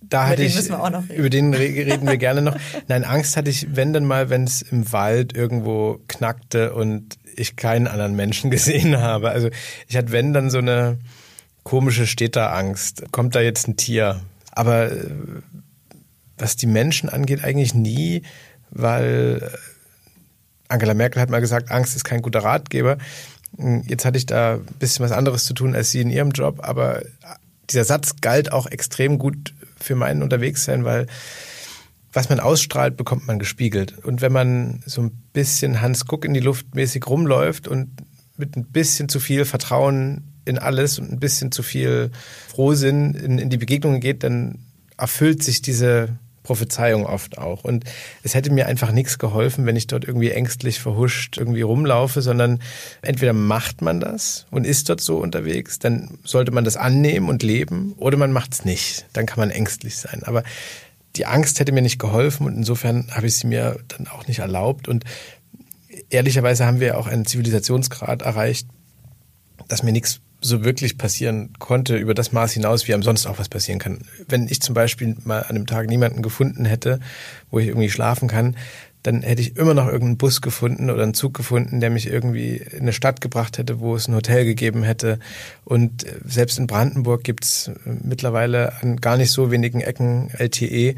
[0.00, 1.18] Da über hatte den ich, müssen wir auch noch reden.
[1.18, 2.56] Über den reden wir gerne noch.
[2.86, 7.56] Nein, Angst hatte ich, wenn dann mal, wenn es im Wald irgendwo knackte und ich
[7.56, 9.30] keinen anderen Menschen gesehen habe.
[9.30, 9.50] Also
[9.86, 10.98] ich hatte, wenn dann so eine
[11.64, 13.04] komische Städterangst.
[13.10, 14.20] Kommt da jetzt ein Tier?
[14.52, 15.04] Aber äh,
[16.38, 18.22] was die Menschen angeht, eigentlich nie,
[18.70, 19.50] weil
[20.68, 22.98] Angela Merkel hat mal gesagt, Angst ist kein guter Ratgeber.
[23.86, 26.60] Jetzt hatte ich da ein bisschen was anderes zu tun als sie in ihrem Job,
[26.62, 27.02] aber
[27.70, 31.06] dieser Satz galt auch extrem gut für meinen Unterwegssein, weil
[32.12, 33.98] was man ausstrahlt, bekommt man gespiegelt.
[34.04, 37.90] Und wenn man so ein bisschen Hans Guck in die Luft mäßig rumläuft und
[38.36, 42.10] mit ein bisschen zu viel Vertrauen in alles und ein bisschen zu viel
[42.48, 44.58] Frohsinn in, in die Begegnungen geht, dann
[44.96, 47.62] erfüllt sich diese Prophezeiung oft auch.
[47.62, 47.84] Und
[48.22, 52.60] es hätte mir einfach nichts geholfen, wenn ich dort irgendwie ängstlich verhuscht irgendwie rumlaufe, sondern
[53.02, 57.42] entweder macht man das und ist dort so unterwegs, dann sollte man das annehmen und
[57.42, 59.04] leben, oder man macht es nicht.
[59.12, 60.22] Dann kann man ängstlich sein.
[60.24, 60.42] Aber
[61.16, 64.38] die Angst hätte mir nicht geholfen und insofern habe ich sie mir dann auch nicht
[64.38, 64.88] erlaubt.
[64.88, 65.04] Und
[66.08, 68.66] ehrlicherweise haben wir auch einen Zivilisationsgrad erreicht,
[69.68, 73.38] dass mir nichts so wirklich passieren konnte über das Maß hinaus, wie am sonst auch
[73.38, 74.00] was passieren kann.
[74.28, 77.00] Wenn ich zum Beispiel mal an einem Tag niemanden gefunden hätte,
[77.50, 78.56] wo ich irgendwie schlafen kann,
[79.02, 82.56] dann hätte ich immer noch irgendeinen Bus gefunden oder einen Zug gefunden, der mich irgendwie
[82.56, 85.18] in eine Stadt gebracht hätte, wo es ein Hotel gegeben hätte.
[85.64, 90.96] Und äh, selbst in Brandenburg gibt's mittlerweile an gar nicht so wenigen Ecken LTE,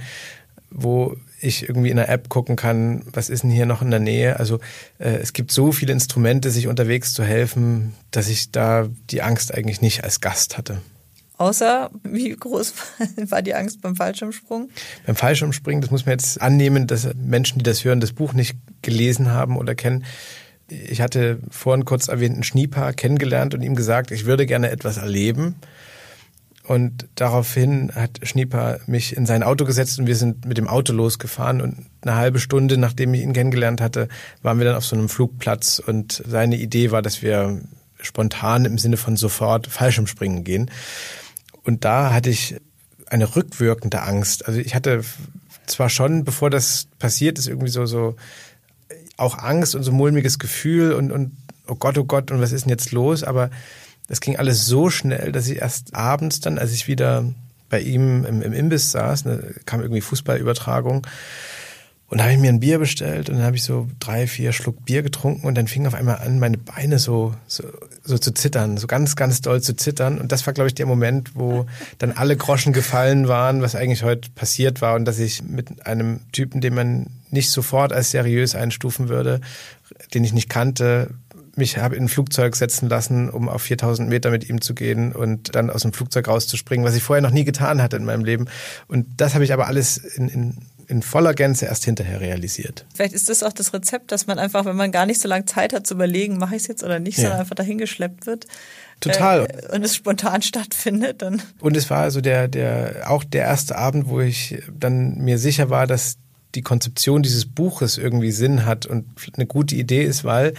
[0.70, 4.00] wo ich irgendwie in der App gucken kann, was ist denn hier noch in der
[4.00, 4.38] Nähe.
[4.38, 4.60] Also
[4.98, 9.54] äh, es gibt so viele Instrumente, sich unterwegs zu helfen, dass ich da die Angst
[9.54, 10.80] eigentlich nicht als Gast hatte.
[11.38, 12.74] Außer, wie groß
[13.30, 14.68] war die Angst beim Fallschirmsprung?
[15.06, 18.56] Beim Fallschirmspringen, das muss man jetzt annehmen, dass Menschen, die das hören, das Buch nicht
[18.82, 20.04] gelesen haben oder kennen.
[20.68, 25.56] Ich hatte vorhin kurz erwähnten Schnieper kennengelernt und ihm gesagt, ich würde gerne etwas erleben.
[26.70, 30.92] Und daraufhin hat Schnieper mich in sein Auto gesetzt und wir sind mit dem Auto
[30.92, 31.60] losgefahren.
[31.60, 34.06] Und eine halbe Stunde, nachdem ich ihn kennengelernt hatte,
[34.42, 35.82] waren wir dann auf so einem Flugplatz.
[35.84, 37.60] Und seine Idee war, dass wir
[38.00, 40.70] spontan im Sinne von sofort Fallschirmspringen gehen.
[41.64, 42.54] Und da hatte ich
[43.06, 44.46] eine rückwirkende Angst.
[44.46, 45.02] Also ich hatte
[45.66, 48.14] zwar schon, bevor das passiert ist, irgendwie so, so
[49.16, 51.32] auch Angst und so mulmiges Gefühl und, und
[51.66, 53.24] oh Gott, oh Gott, und was ist denn jetzt los?
[53.24, 53.50] Aber
[54.10, 57.24] das ging alles so schnell, dass ich erst abends dann, als ich wieder
[57.70, 61.06] bei ihm im, im Imbiss saß, ne, kam irgendwie Fußballübertragung,
[62.10, 64.52] und da habe ich mir ein Bier bestellt und dann habe ich so drei, vier
[64.52, 67.62] Schluck Bier getrunken und dann fing auf einmal an, meine Beine so, so,
[68.02, 70.18] so zu zittern, so ganz, ganz doll zu zittern.
[70.18, 71.66] Und das war, glaube ich, der Moment, wo
[71.98, 76.18] dann alle Groschen gefallen waren, was eigentlich heute passiert war und dass ich mit einem
[76.32, 79.40] Typen, den man nicht sofort als seriös einstufen würde,
[80.12, 81.10] den ich nicht kannte,
[81.56, 85.12] mich habe in ein Flugzeug setzen lassen, um auf 4000 Meter mit ihm zu gehen
[85.12, 88.24] und dann aus dem Flugzeug rauszuspringen, was ich vorher noch nie getan hatte in meinem
[88.24, 88.46] Leben.
[88.88, 90.58] Und das habe ich aber alles in, in
[90.90, 92.84] in voller Gänze erst hinterher realisiert.
[92.92, 95.44] Vielleicht ist das auch das Rezept, dass man einfach, wenn man gar nicht so lange
[95.44, 97.22] Zeit hat zu überlegen, mache ich es jetzt oder nicht, ja.
[97.22, 98.46] sondern einfach dahingeschleppt wird.
[98.98, 99.46] Total.
[99.46, 101.22] Äh, und es spontan stattfindet.
[101.22, 101.40] Dann.
[101.60, 105.70] Und es war also der, der, auch der erste Abend, wo ich dann mir sicher
[105.70, 106.16] war, dass
[106.54, 110.54] die Konzeption dieses Buches irgendwie Sinn hat und eine gute Idee ist, weil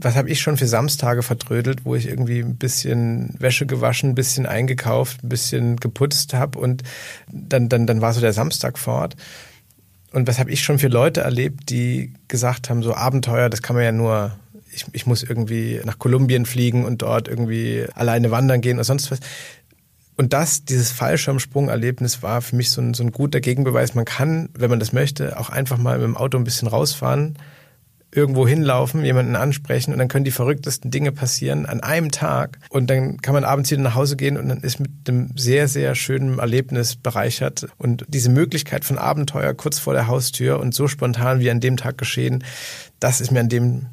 [0.00, 4.14] was habe ich schon für Samstage vertrödelt, wo ich irgendwie ein bisschen Wäsche gewaschen, ein
[4.14, 6.82] bisschen eingekauft, ein bisschen geputzt habe und
[7.30, 9.16] dann, dann, dann war so der Samstag fort.
[10.12, 13.74] Und was habe ich schon für Leute erlebt, die gesagt haben, so Abenteuer, das kann
[13.74, 14.36] man ja nur,
[14.72, 19.10] ich, ich muss irgendwie nach Kolumbien fliegen und dort irgendwie alleine wandern gehen oder sonst
[19.10, 19.18] was.
[20.16, 23.94] Und das, dieses Fallschirmsprungerlebnis war für mich so ein, so ein guter Gegenbeweis.
[23.94, 27.36] Man kann, wenn man das möchte, auch einfach mal mit dem Auto ein bisschen rausfahren
[28.14, 32.88] irgendwo hinlaufen, jemanden ansprechen und dann können die verrücktesten Dinge passieren an einem Tag und
[32.88, 35.94] dann kann man abends wieder nach Hause gehen und dann ist mit einem sehr, sehr
[35.94, 41.40] schönen Erlebnis bereichert und diese Möglichkeit von Abenteuer kurz vor der Haustür und so spontan
[41.40, 42.44] wie an dem Tag geschehen,
[43.00, 43.86] das ist mir an dem,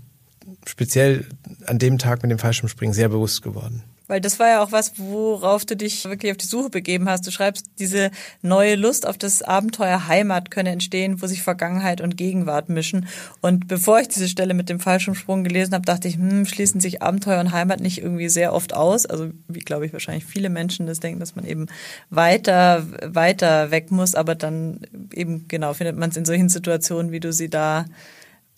[0.67, 1.25] speziell
[1.65, 3.83] an dem Tag mit dem Fallschirmspringen sehr bewusst geworden.
[4.11, 7.25] Weil das war ja auch was, worauf du dich wirklich auf die Suche begeben hast.
[7.25, 12.17] Du schreibst, diese neue Lust auf das Abenteuer Heimat könne entstehen, wo sich Vergangenheit und
[12.17, 13.07] Gegenwart mischen.
[13.39, 17.01] Und bevor ich diese Stelle mit dem Fallschirmsprung gelesen habe, dachte ich, hm, schließen sich
[17.01, 19.05] Abenteuer und Heimat nicht irgendwie sehr oft aus?
[19.05, 21.67] Also wie, glaube ich, wahrscheinlich viele Menschen das denken, dass man eben
[22.09, 24.81] weiter, weiter weg muss, aber dann
[25.13, 27.85] eben genau findet man es in solchen Situationen, wie du sie da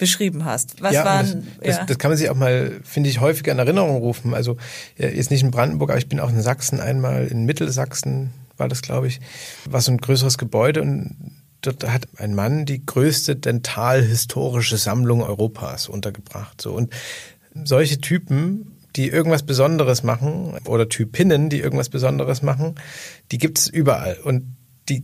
[0.04, 0.82] beschrieben hast.
[0.82, 3.60] Was ja, waren, das, das, das, kann man sich auch mal, finde ich, häufiger in
[3.60, 4.34] Erinnerung rufen.
[4.34, 4.58] Also
[4.98, 8.82] jetzt nicht in Brandenburg, aber ich bin auch in Sachsen einmal, in Mittelsachsen war das,
[8.82, 9.22] glaube ich,
[9.66, 11.16] war so ein größeres Gebäude und
[11.62, 16.62] dort hat ein Mann die größte dentalhistorische Sammlung Europas untergebracht.
[16.62, 16.94] So und
[17.64, 22.76] solche Typen, die irgendwas Besonderes machen oder Typinnen, die irgendwas Besonderes machen,
[23.32, 24.58] die gibt's überall und
[24.90, 25.04] die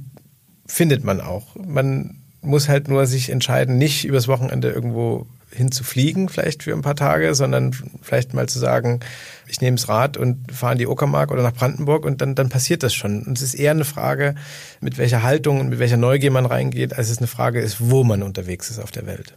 [0.66, 1.56] findet man auch.
[1.56, 6.96] Man muss halt nur sich entscheiden, nicht übers Wochenende irgendwo hinzufliegen, vielleicht für ein paar
[6.96, 9.00] Tage, sondern vielleicht mal zu sagen,
[9.48, 12.50] ich nehme das Rad und fahre in die Uckermark oder nach Brandenburg und dann, dann
[12.50, 13.24] passiert das schon.
[13.24, 14.36] Und es ist eher eine Frage,
[14.80, 18.04] mit welcher Haltung und mit welcher Neugier man reingeht, als es eine Frage ist, wo
[18.04, 19.36] man unterwegs ist auf der Welt.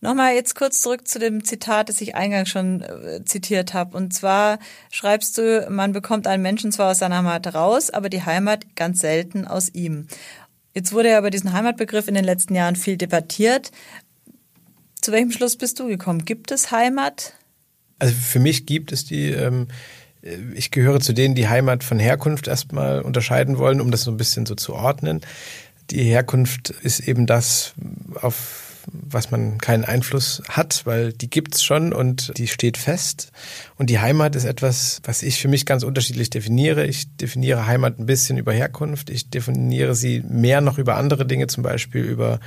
[0.00, 3.96] Nochmal jetzt kurz zurück zu dem Zitat, das ich eingangs schon äh, zitiert habe.
[3.96, 4.58] Und zwar
[4.90, 9.00] schreibst du, man bekommt einen Menschen zwar aus seiner Heimat raus, aber die Heimat ganz
[9.00, 10.06] selten aus ihm.
[10.74, 13.70] Jetzt wurde ja über diesen Heimatbegriff in den letzten Jahren viel debattiert.
[15.00, 16.24] Zu welchem Schluss bist du gekommen?
[16.24, 17.34] Gibt es Heimat?
[17.98, 19.68] Also für mich gibt es die, ähm,
[20.54, 24.16] ich gehöre zu denen, die Heimat von Herkunft erstmal unterscheiden wollen, um das so ein
[24.16, 25.20] bisschen so zu ordnen.
[25.90, 27.74] Die Herkunft ist eben das,
[28.20, 33.32] auf was man keinen Einfluss hat, weil die gibt's schon und die steht fest.
[33.76, 36.84] Und die Heimat ist etwas, was ich für mich ganz unterschiedlich definiere.
[36.84, 39.10] Ich definiere Heimat ein bisschen über Herkunft.
[39.10, 42.40] Ich definiere sie mehr noch über andere Dinge, zum Beispiel über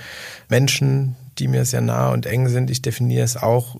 [0.49, 2.69] Menschen, die mir sehr nah und eng sind.
[2.69, 3.77] Ich definiere es auch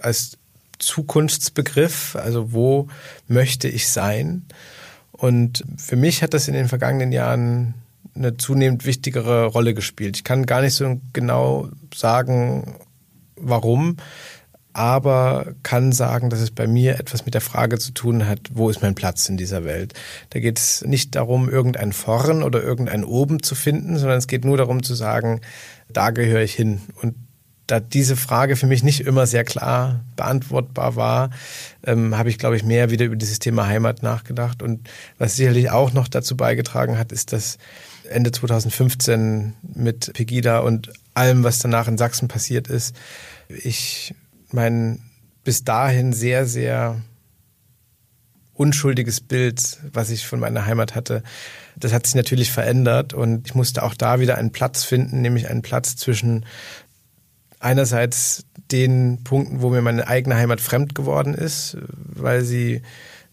[0.00, 0.38] als
[0.78, 2.88] Zukunftsbegriff, also wo
[3.28, 4.44] möchte ich sein?
[5.12, 7.74] Und für mich hat das in den vergangenen Jahren
[8.14, 10.16] eine zunehmend wichtigere Rolle gespielt.
[10.16, 12.76] Ich kann gar nicht so genau sagen,
[13.36, 13.96] warum,
[14.72, 18.70] aber kann sagen, dass es bei mir etwas mit der Frage zu tun hat, wo
[18.70, 19.92] ist mein Platz in dieser Welt.
[20.30, 24.44] Da geht es nicht darum, irgendein Vorn oder irgendein Oben zu finden, sondern es geht
[24.44, 25.40] nur darum zu sagen,
[25.90, 26.80] da gehöre ich hin.
[27.02, 27.14] Und
[27.66, 31.30] da diese Frage für mich nicht immer sehr klar beantwortbar war,
[31.84, 34.62] ähm, habe ich, glaube ich, mehr wieder über dieses Thema Heimat nachgedacht.
[34.62, 37.58] Und was sicherlich auch noch dazu beigetragen hat, ist, dass
[38.12, 42.96] Ende 2015 mit Pegida und allem, was danach in Sachsen passiert ist,
[43.48, 44.14] ich
[44.50, 45.00] mein
[45.44, 47.00] bis dahin sehr, sehr
[48.54, 51.22] unschuldiges Bild, was ich von meiner Heimat hatte,
[51.76, 55.48] das hat sich natürlich verändert und ich musste auch da wieder einen Platz finden, nämlich
[55.48, 56.44] einen Platz zwischen
[57.58, 62.82] einerseits den Punkten, wo mir meine eigene Heimat fremd geworden ist, weil sie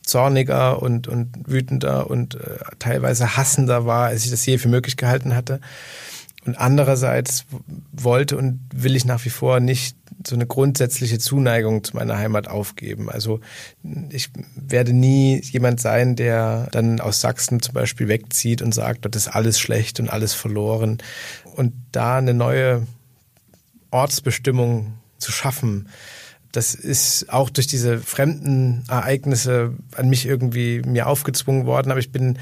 [0.10, 4.98] zorniger und, und wütender und äh, teilweise hassender war, als ich das je für möglich
[4.98, 5.60] gehalten hatte.
[6.46, 7.46] Und andererseits
[7.92, 9.96] wollte und will ich nach wie vor nicht
[10.26, 13.10] so eine grundsätzliche Zuneigung zu meiner Heimat aufgeben.
[13.10, 13.40] Also
[14.10, 19.16] ich werde nie jemand sein, der dann aus Sachsen zum Beispiel wegzieht und sagt, dort
[19.16, 20.98] ist alles schlecht und alles verloren.
[21.56, 22.86] Und da eine neue
[23.92, 25.90] Ortsbestimmung zu schaffen,
[26.52, 31.92] das ist auch durch diese fremden Ereignisse an mich irgendwie mir aufgezwungen worden.
[31.92, 32.40] Aber ich bin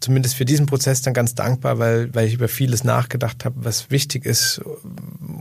[0.00, 3.90] zumindest für diesen Prozess dann ganz dankbar, weil, weil ich über vieles nachgedacht habe, was
[3.90, 4.60] wichtig ist.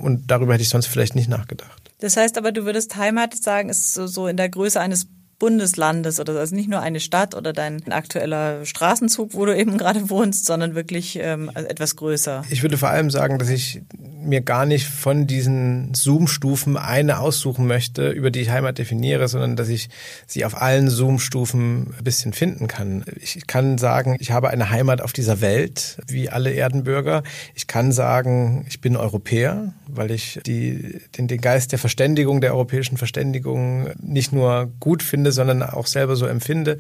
[0.01, 1.91] Und darüber hätte ich sonst vielleicht nicht nachgedacht.
[1.99, 5.07] Das heißt aber, du würdest Heimat sagen, ist so, so in der Größe eines
[5.39, 10.09] Bundeslandes oder also nicht nur eine Stadt oder dein aktueller Straßenzug, wo du eben gerade
[10.09, 12.43] wohnst, sondern wirklich ähm, etwas größer.
[12.49, 17.67] Ich würde vor allem sagen, dass ich mir gar nicht von diesen Zoom-Stufen eine aussuchen
[17.67, 19.89] möchte, über die ich Heimat definiere, sondern dass ich
[20.27, 23.05] sie auf allen Zoom-Stufen ein bisschen finden kann.
[23.21, 27.23] Ich kann sagen, ich habe eine Heimat auf dieser Welt, wie alle Erdenbürger.
[27.55, 32.53] Ich kann sagen, ich bin Europäer, weil ich die, den, den Geist der Verständigung, der
[32.53, 36.77] europäischen Verständigung nicht nur gut finde, finde, sondern auch selber so empfinde.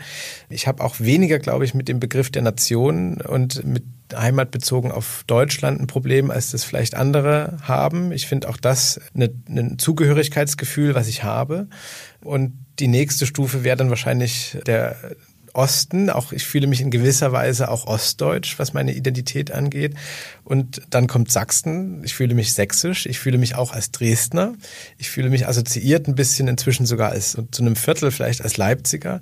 [0.49, 3.83] Ich habe auch weniger, glaube ich, mit dem Begriff der Nation und mit
[4.13, 8.11] Heimat bezogen auf Deutschland ein Problem, als das vielleicht andere haben.
[8.11, 11.67] Ich finde auch das ein Zugehörigkeitsgefühl, was ich habe.
[12.23, 14.95] Und die nächste Stufe wäre dann wahrscheinlich der
[15.59, 16.09] Osten.
[16.09, 19.93] Auch ich fühle mich in gewisser Weise auch ostdeutsch, was meine Identität angeht.
[20.45, 22.01] Und dann kommt Sachsen.
[22.05, 23.05] Ich fühle mich sächsisch.
[23.05, 24.53] Ich fühle mich auch als Dresdner.
[24.97, 29.19] Ich fühle mich assoziiert ein bisschen inzwischen sogar als zu einem Viertel vielleicht als Leipziger.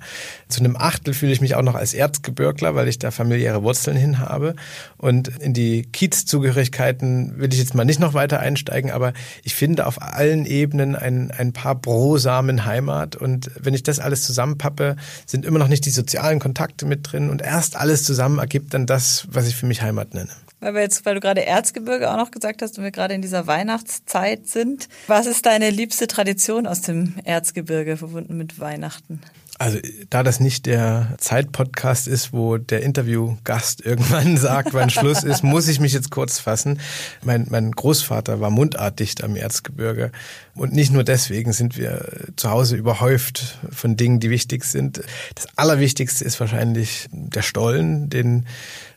[0.48, 3.98] Zu einem Achtel fühle ich mich auch noch als Erzgebirgler, weil ich da familiäre Wurzeln
[3.98, 4.56] hin habe.
[4.98, 9.88] Und in die Kiezzugehörigkeiten will ich jetzt mal nicht noch weiter einsteigen, aber ich finde
[9.88, 13.16] auf allen Ebenen ein, ein paar brosamen Heimat.
[13.16, 17.30] Und wenn ich das alles zusammenpappe, sind immer noch nicht die sozialen Kontakte mit drin.
[17.30, 20.30] Und erst alles zusammen ergibt dann das, was ich für mich Heimat nenne.
[20.60, 23.22] Weil wir jetzt, weil du gerade Erzgebirge auch noch gesagt hast und wir gerade in
[23.22, 24.90] dieser Weihnachtszeit sind.
[25.08, 29.22] Was ist deine liebste Tradition aus dem Erzgebirge verbunden mit Weihnachten?
[29.60, 35.44] Also da das nicht der Zeitpodcast ist, wo der Interviewgast irgendwann sagt, wann Schluss ist,
[35.44, 36.80] muss ich mich jetzt kurz fassen.
[37.24, 40.12] Mein, mein Großvater war mundartdicht am Erzgebirge
[40.54, 45.02] und nicht nur deswegen sind wir zu Hause überhäuft von Dingen, die wichtig sind.
[45.36, 48.46] Das Allerwichtigste ist wahrscheinlich der Stollen, den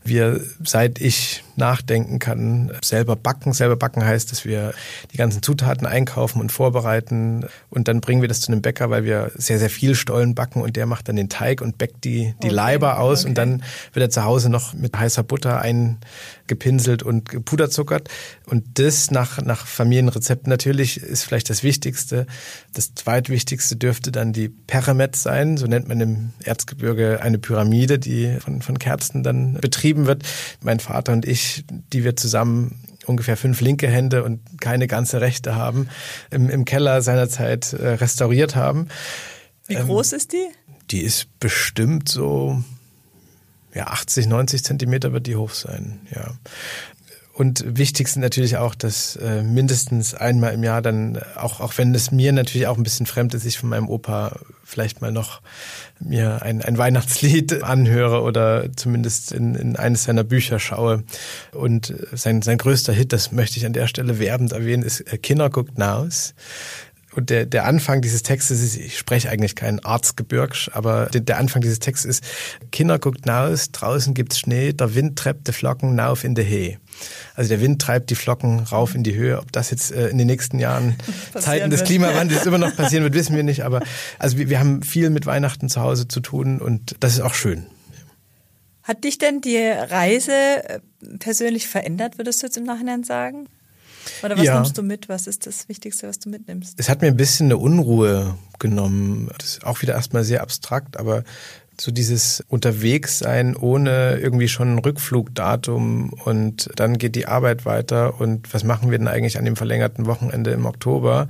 [0.03, 3.53] wir, seit ich nachdenken kann, selber backen.
[3.53, 4.73] Selber backen heißt, dass wir
[5.13, 9.05] die ganzen Zutaten einkaufen und vorbereiten und dann bringen wir das zu einem Bäcker, weil
[9.05, 12.05] wir sehr, sehr viel Stollen backen backen und der macht dann den Teig und bäckt
[12.05, 13.29] die, die Okay, Leiber aus okay.
[13.29, 18.09] und dann wird er zu Hause noch mit heißer Butter eingepinselt und gepuderzuckert.
[18.47, 22.27] Und das nach, nach Familienrezepten natürlich ist vielleicht das Wichtigste.
[22.75, 25.57] Das zweitwichtigste dürfte dann die Peremet sein.
[25.57, 30.25] So nennt man im Erzgebirge eine Pyramide, die von, von Kerzen dann betrieben wird.
[30.63, 35.55] Mein Vater und ich, die wir zusammen ungefähr fünf linke Hände und keine ganze rechte
[35.55, 35.89] haben,
[36.31, 38.89] im, im Keller seinerzeit äh, restauriert haben.
[39.71, 40.49] Wie Ähm, groß ist die?
[40.91, 42.63] Die ist bestimmt so
[43.73, 46.35] ja, 80, 90 Zentimeter wird die hoch sein, ja.
[47.33, 51.95] Und wichtig sind natürlich auch, dass äh, mindestens einmal im Jahr dann, auch, auch wenn
[51.95, 55.41] es mir natürlich auch ein bisschen fremd ist, ich von meinem Opa vielleicht mal noch
[56.01, 61.05] mir ein, ein Weihnachtslied anhöre oder zumindest in, in eines seiner Bücher schaue.
[61.53, 65.17] Und sein, sein größter Hit, das möchte ich an der Stelle werbend erwähnen, ist äh,
[65.17, 66.35] Kinder guckt naus.
[67.13, 71.39] Und der, der Anfang dieses Textes ist, ich spreche eigentlich kein Arztgebirgsch, aber der, der
[71.39, 72.25] Anfang dieses Textes ist,
[72.71, 76.79] Kinder guckt naus, draußen gibt's Schnee, der Wind treibt die Flocken nauf in die Hee.
[77.35, 79.39] Also der Wind treibt die Flocken rauf in die Höhe.
[79.39, 80.97] Ob das jetzt äh, in den nächsten Jahren
[81.39, 81.83] Zeiten des.
[81.83, 83.65] Klimawandels immer noch passieren wird, wissen wir nicht.
[83.65, 83.83] Aber
[84.19, 87.35] also wir, wir haben viel mit Weihnachten zu Hause zu tun und das ist auch
[87.35, 87.67] schön.
[88.83, 90.81] Hat dich denn die Reise äh,
[91.19, 93.49] persönlich verändert, würdest du jetzt im Nachhinein sagen?
[94.23, 94.55] Oder was Ja.
[94.57, 95.09] nimmst du mit?
[95.09, 96.75] Was ist das Wichtigste, was du mitnimmst?
[96.79, 99.31] Es hat mir ein bisschen eine Unruhe genommen.
[99.39, 101.25] Das ist auch wieder erstmal sehr abstrakt, aber
[101.81, 108.53] so dieses Unterwegssein ohne irgendwie schon ein Rückflugdatum und dann geht die Arbeit weiter und
[108.53, 111.29] was machen wir denn eigentlich an dem verlängerten Wochenende im Oktober?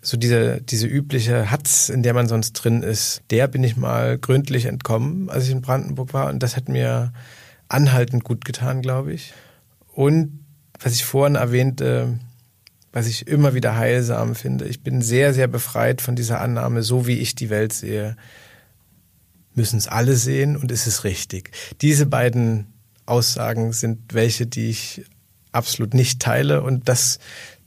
[0.00, 4.16] So diese, diese übliche Hatz, in der man sonst drin ist, der bin ich mal
[4.16, 7.12] gründlich entkommen, als ich in Brandenburg war und das hat mir
[7.68, 9.34] anhaltend gut getan, glaube ich.
[9.92, 10.39] Und
[10.80, 12.18] was ich vorhin erwähnte,
[12.92, 14.66] was ich immer wieder heilsam finde.
[14.66, 18.16] Ich bin sehr, sehr befreit von dieser Annahme, so wie ich die Welt sehe,
[19.54, 21.50] müssen es alle sehen und ist es richtig.
[21.80, 22.66] Diese beiden
[23.06, 25.04] Aussagen sind welche, die ich
[25.52, 27.18] absolut nicht teile und das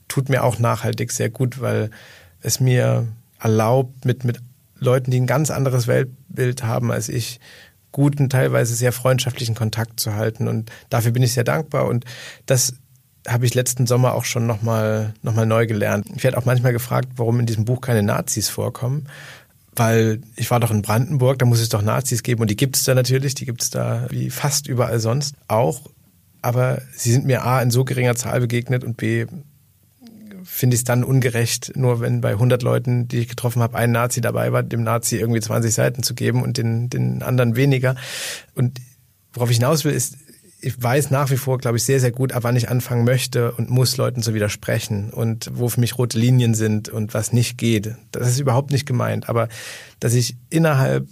[0.08, 1.90] tut mir auch nachhaltig sehr gut, weil
[2.40, 3.08] es mir
[3.38, 4.40] erlaubt, mit, mit
[4.78, 7.40] Leuten, die ein ganz anderes Weltbild haben als ich,
[7.92, 12.04] guten, teilweise sehr freundschaftlichen Kontakt zu halten und dafür bin ich sehr dankbar und
[12.44, 12.74] das
[13.26, 16.06] habe ich letzten Sommer auch schon nochmal noch mal neu gelernt.
[16.14, 19.08] Ich werde auch manchmal gefragt, warum in diesem Buch keine Nazis vorkommen.
[19.76, 22.76] Weil ich war doch in Brandenburg, da muss es doch Nazis geben und die gibt
[22.76, 25.80] es da natürlich, die gibt es da wie fast überall sonst auch.
[26.42, 29.26] Aber sie sind mir A in so geringer Zahl begegnet und B
[30.44, 33.90] finde ich es dann ungerecht, nur wenn bei 100 Leuten, die ich getroffen habe, ein
[33.90, 37.96] Nazi dabei war, dem Nazi irgendwie 20 Seiten zu geben und den, den anderen weniger.
[38.54, 38.80] Und
[39.32, 40.16] worauf ich hinaus will, ist,
[40.64, 43.52] ich weiß nach wie vor, glaube ich, sehr, sehr gut, ab wann ich anfangen möchte
[43.52, 47.58] und muss Leuten zu widersprechen und wo für mich rote Linien sind und was nicht
[47.58, 47.94] geht.
[48.12, 49.28] Das ist überhaupt nicht gemeint.
[49.28, 49.48] Aber
[50.00, 51.06] dass ich innerhalb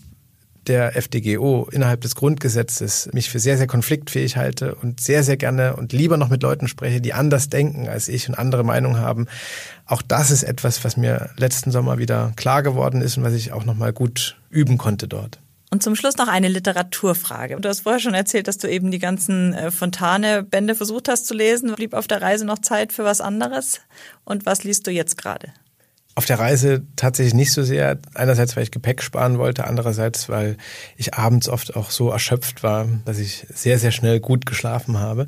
[0.66, 5.76] der FDGO, innerhalb des Grundgesetzes, mich für sehr, sehr konfliktfähig halte und sehr, sehr gerne
[5.76, 9.26] und lieber noch mit Leuten spreche, die anders denken als ich und andere Meinung haben.
[9.84, 13.52] Auch das ist etwas, was mir letzten Sommer wieder klar geworden ist und was ich
[13.52, 15.40] auch nochmal gut üben konnte dort.
[15.72, 17.56] Und zum Schluss noch eine Literaturfrage.
[17.58, 21.32] Du hast vorher schon erzählt, dass du eben die ganzen äh, Fontane-Bände versucht hast zu
[21.32, 21.74] lesen.
[21.74, 23.80] Blieb auf der Reise noch Zeit für was anderes?
[24.26, 25.48] Und was liest du jetzt gerade?
[26.14, 27.96] Auf der Reise tatsächlich nicht so sehr.
[28.12, 30.58] Einerseits, weil ich Gepäck sparen wollte, andererseits, weil
[30.98, 35.26] ich abends oft auch so erschöpft war, dass ich sehr, sehr schnell gut geschlafen habe.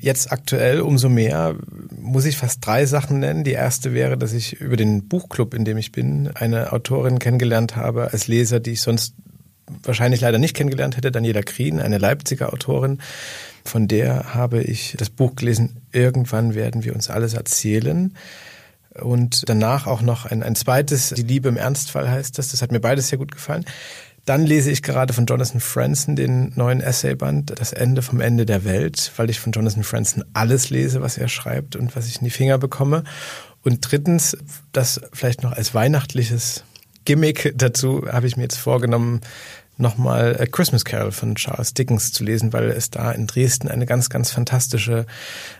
[0.00, 1.56] Jetzt aktuell umso mehr
[1.90, 3.44] muss ich fast drei Sachen nennen.
[3.44, 7.76] Die erste wäre, dass ich über den Buchclub, in dem ich bin, eine Autorin kennengelernt
[7.76, 9.12] habe als Leser, die ich sonst
[9.82, 12.98] wahrscheinlich leider nicht kennengelernt hätte, Daniela Krien, eine Leipziger Autorin.
[13.64, 18.14] Von der habe ich das Buch gelesen, Irgendwann werden wir uns alles erzählen.
[19.00, 22.48] Und danach auch noch ein, ein zweites, Die Liebe im Ernstfall heißt das.
[22.48, 23.64] Das hat mir beides sehr gut gefallen.
[24.24, 28.64] Dann lese ich gerade von Jonathan Franzen den neuen Essayband Das Ende vom Ende der
[28.64, 32.24] Welt, weil ich von Jonathan Franzen alles lese, was er schreibt und was ich in
[32.24, 33.04] die Finger bekomme.
[33.62, 34.36] Und drittens,
[34.72, 36.64] das vielleicht noch als weihnachtliches
[37.06, 39.22] Gimmick dazu habe ich mir jetzt vorgenommen,
[39.78, 43.86] nochmal A Christmas Carol von Charles Dickens zu lesen, weil es da in Dresden eine
[43.86, 45.06] ganz, ganz fantastische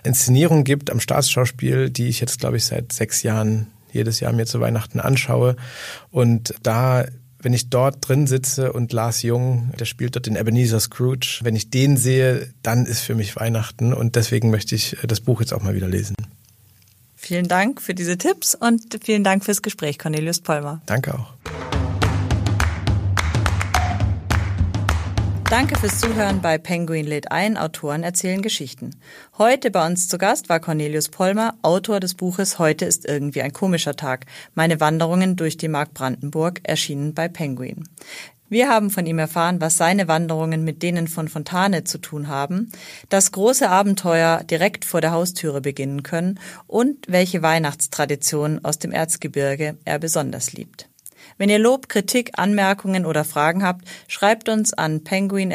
[0.04, 4.46] Inszenierung gibt am Staatsschauspiel, die ich jetzt, glaube ich, seit sechs Jahren jedes Jahr mir
[4.46, 5.56] zu Weihnachten anschaue.
[6.10, 7.06] Und da,
[7.40, 11.56] wenn ich dort drin sitze und Lars Jung, der spielt dort den Ebenezer Scrooge, wenn
[11.56, 13.94] ich den sehe, dann ist für mich Weihnachten.
[13.94, 16.14] Und deswegen möchte ich das Buch jetzt auch mal wieder lesen.
[17.16, 20.80] Vielen Dank für diese Tipps und vielen Dank fürs Gespräch, Cornelius Polmer.
[20.86, 21.34] Danke auch.
[25.50, 28.90] Danke fürs Zuhören bei Penguin lädt ein, Autoren erzählen Geschichten.
[29.38, 33.54] Heute bei uns zu Gast war Cornelius Pollmer, Autor des Buches Heute ist irgendwie ein
[33.54, 34.26] komischer Tag.
[34.54, 37.84] Meine Wanderungen durch die Mark Brandenburg, erschienen bei Penguin.
[38.50, 42.70] Wir haben von ihm erfahren, was seine Wanderungen mit denen von Fontane zu tun haben,
[43.08, 49.78] dass große Abenteuer direkt vor der Haustüre beginnen können und welche Weihnachtstraditionen aus dem Erzgebirge
[49.86, 50.87] er besonders liebt.
[51.38, 55.54] Wenn ihr Lob, Kritik, Anmerkungen oder Fragen habt, schreibt uns an penguin.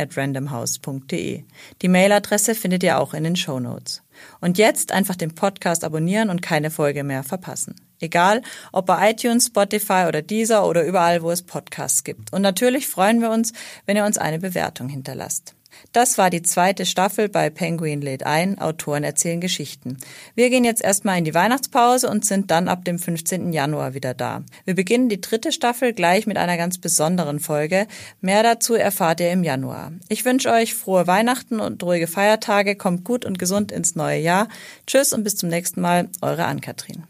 [1.82, 4.02] Die Mailadresse findet ihr auch in den Show Notes.
[4.40, 7.76] Und jetzt einfach den Podcast abonnieren und keine Folge mehr verpassen.
[8.00, 12.34] Egal, ob bei iTunes, Spotify oder Deezer oder überall, wo es Podcasts gibt.
[12.34, 13.54] Und natürlich freuen wir uns,
[13.86, 15.54] wenn ihr uns eine Bewertung hinterlasst.
[15.94, 19.98] Das war die zweite Staffel bei Penguin lädt ein, Autoren erzählen Geschichten.
[20.34, 23.54] Wir gehen jetzt erstmal in die Weihnachtspause und sind dann ab dem 15.
[23.54, 24.44] Januar wieder da.
[24.66, 27.86] Wir beginnen die dritte Staffel gleich mit einer ganz besonderen Folge.
[28.22, 29.91] Mehr dazu erfahrt ihr im Januar.
[30.10, 34.48] Ich wünsche euch frohe Weihnachten und ruhige Feiertage, kommt gut und gesund ins neue Jahr.
[34.88, 37.04] Tschüss und bis zum nächsten Mal, eure Ann-Kathrin.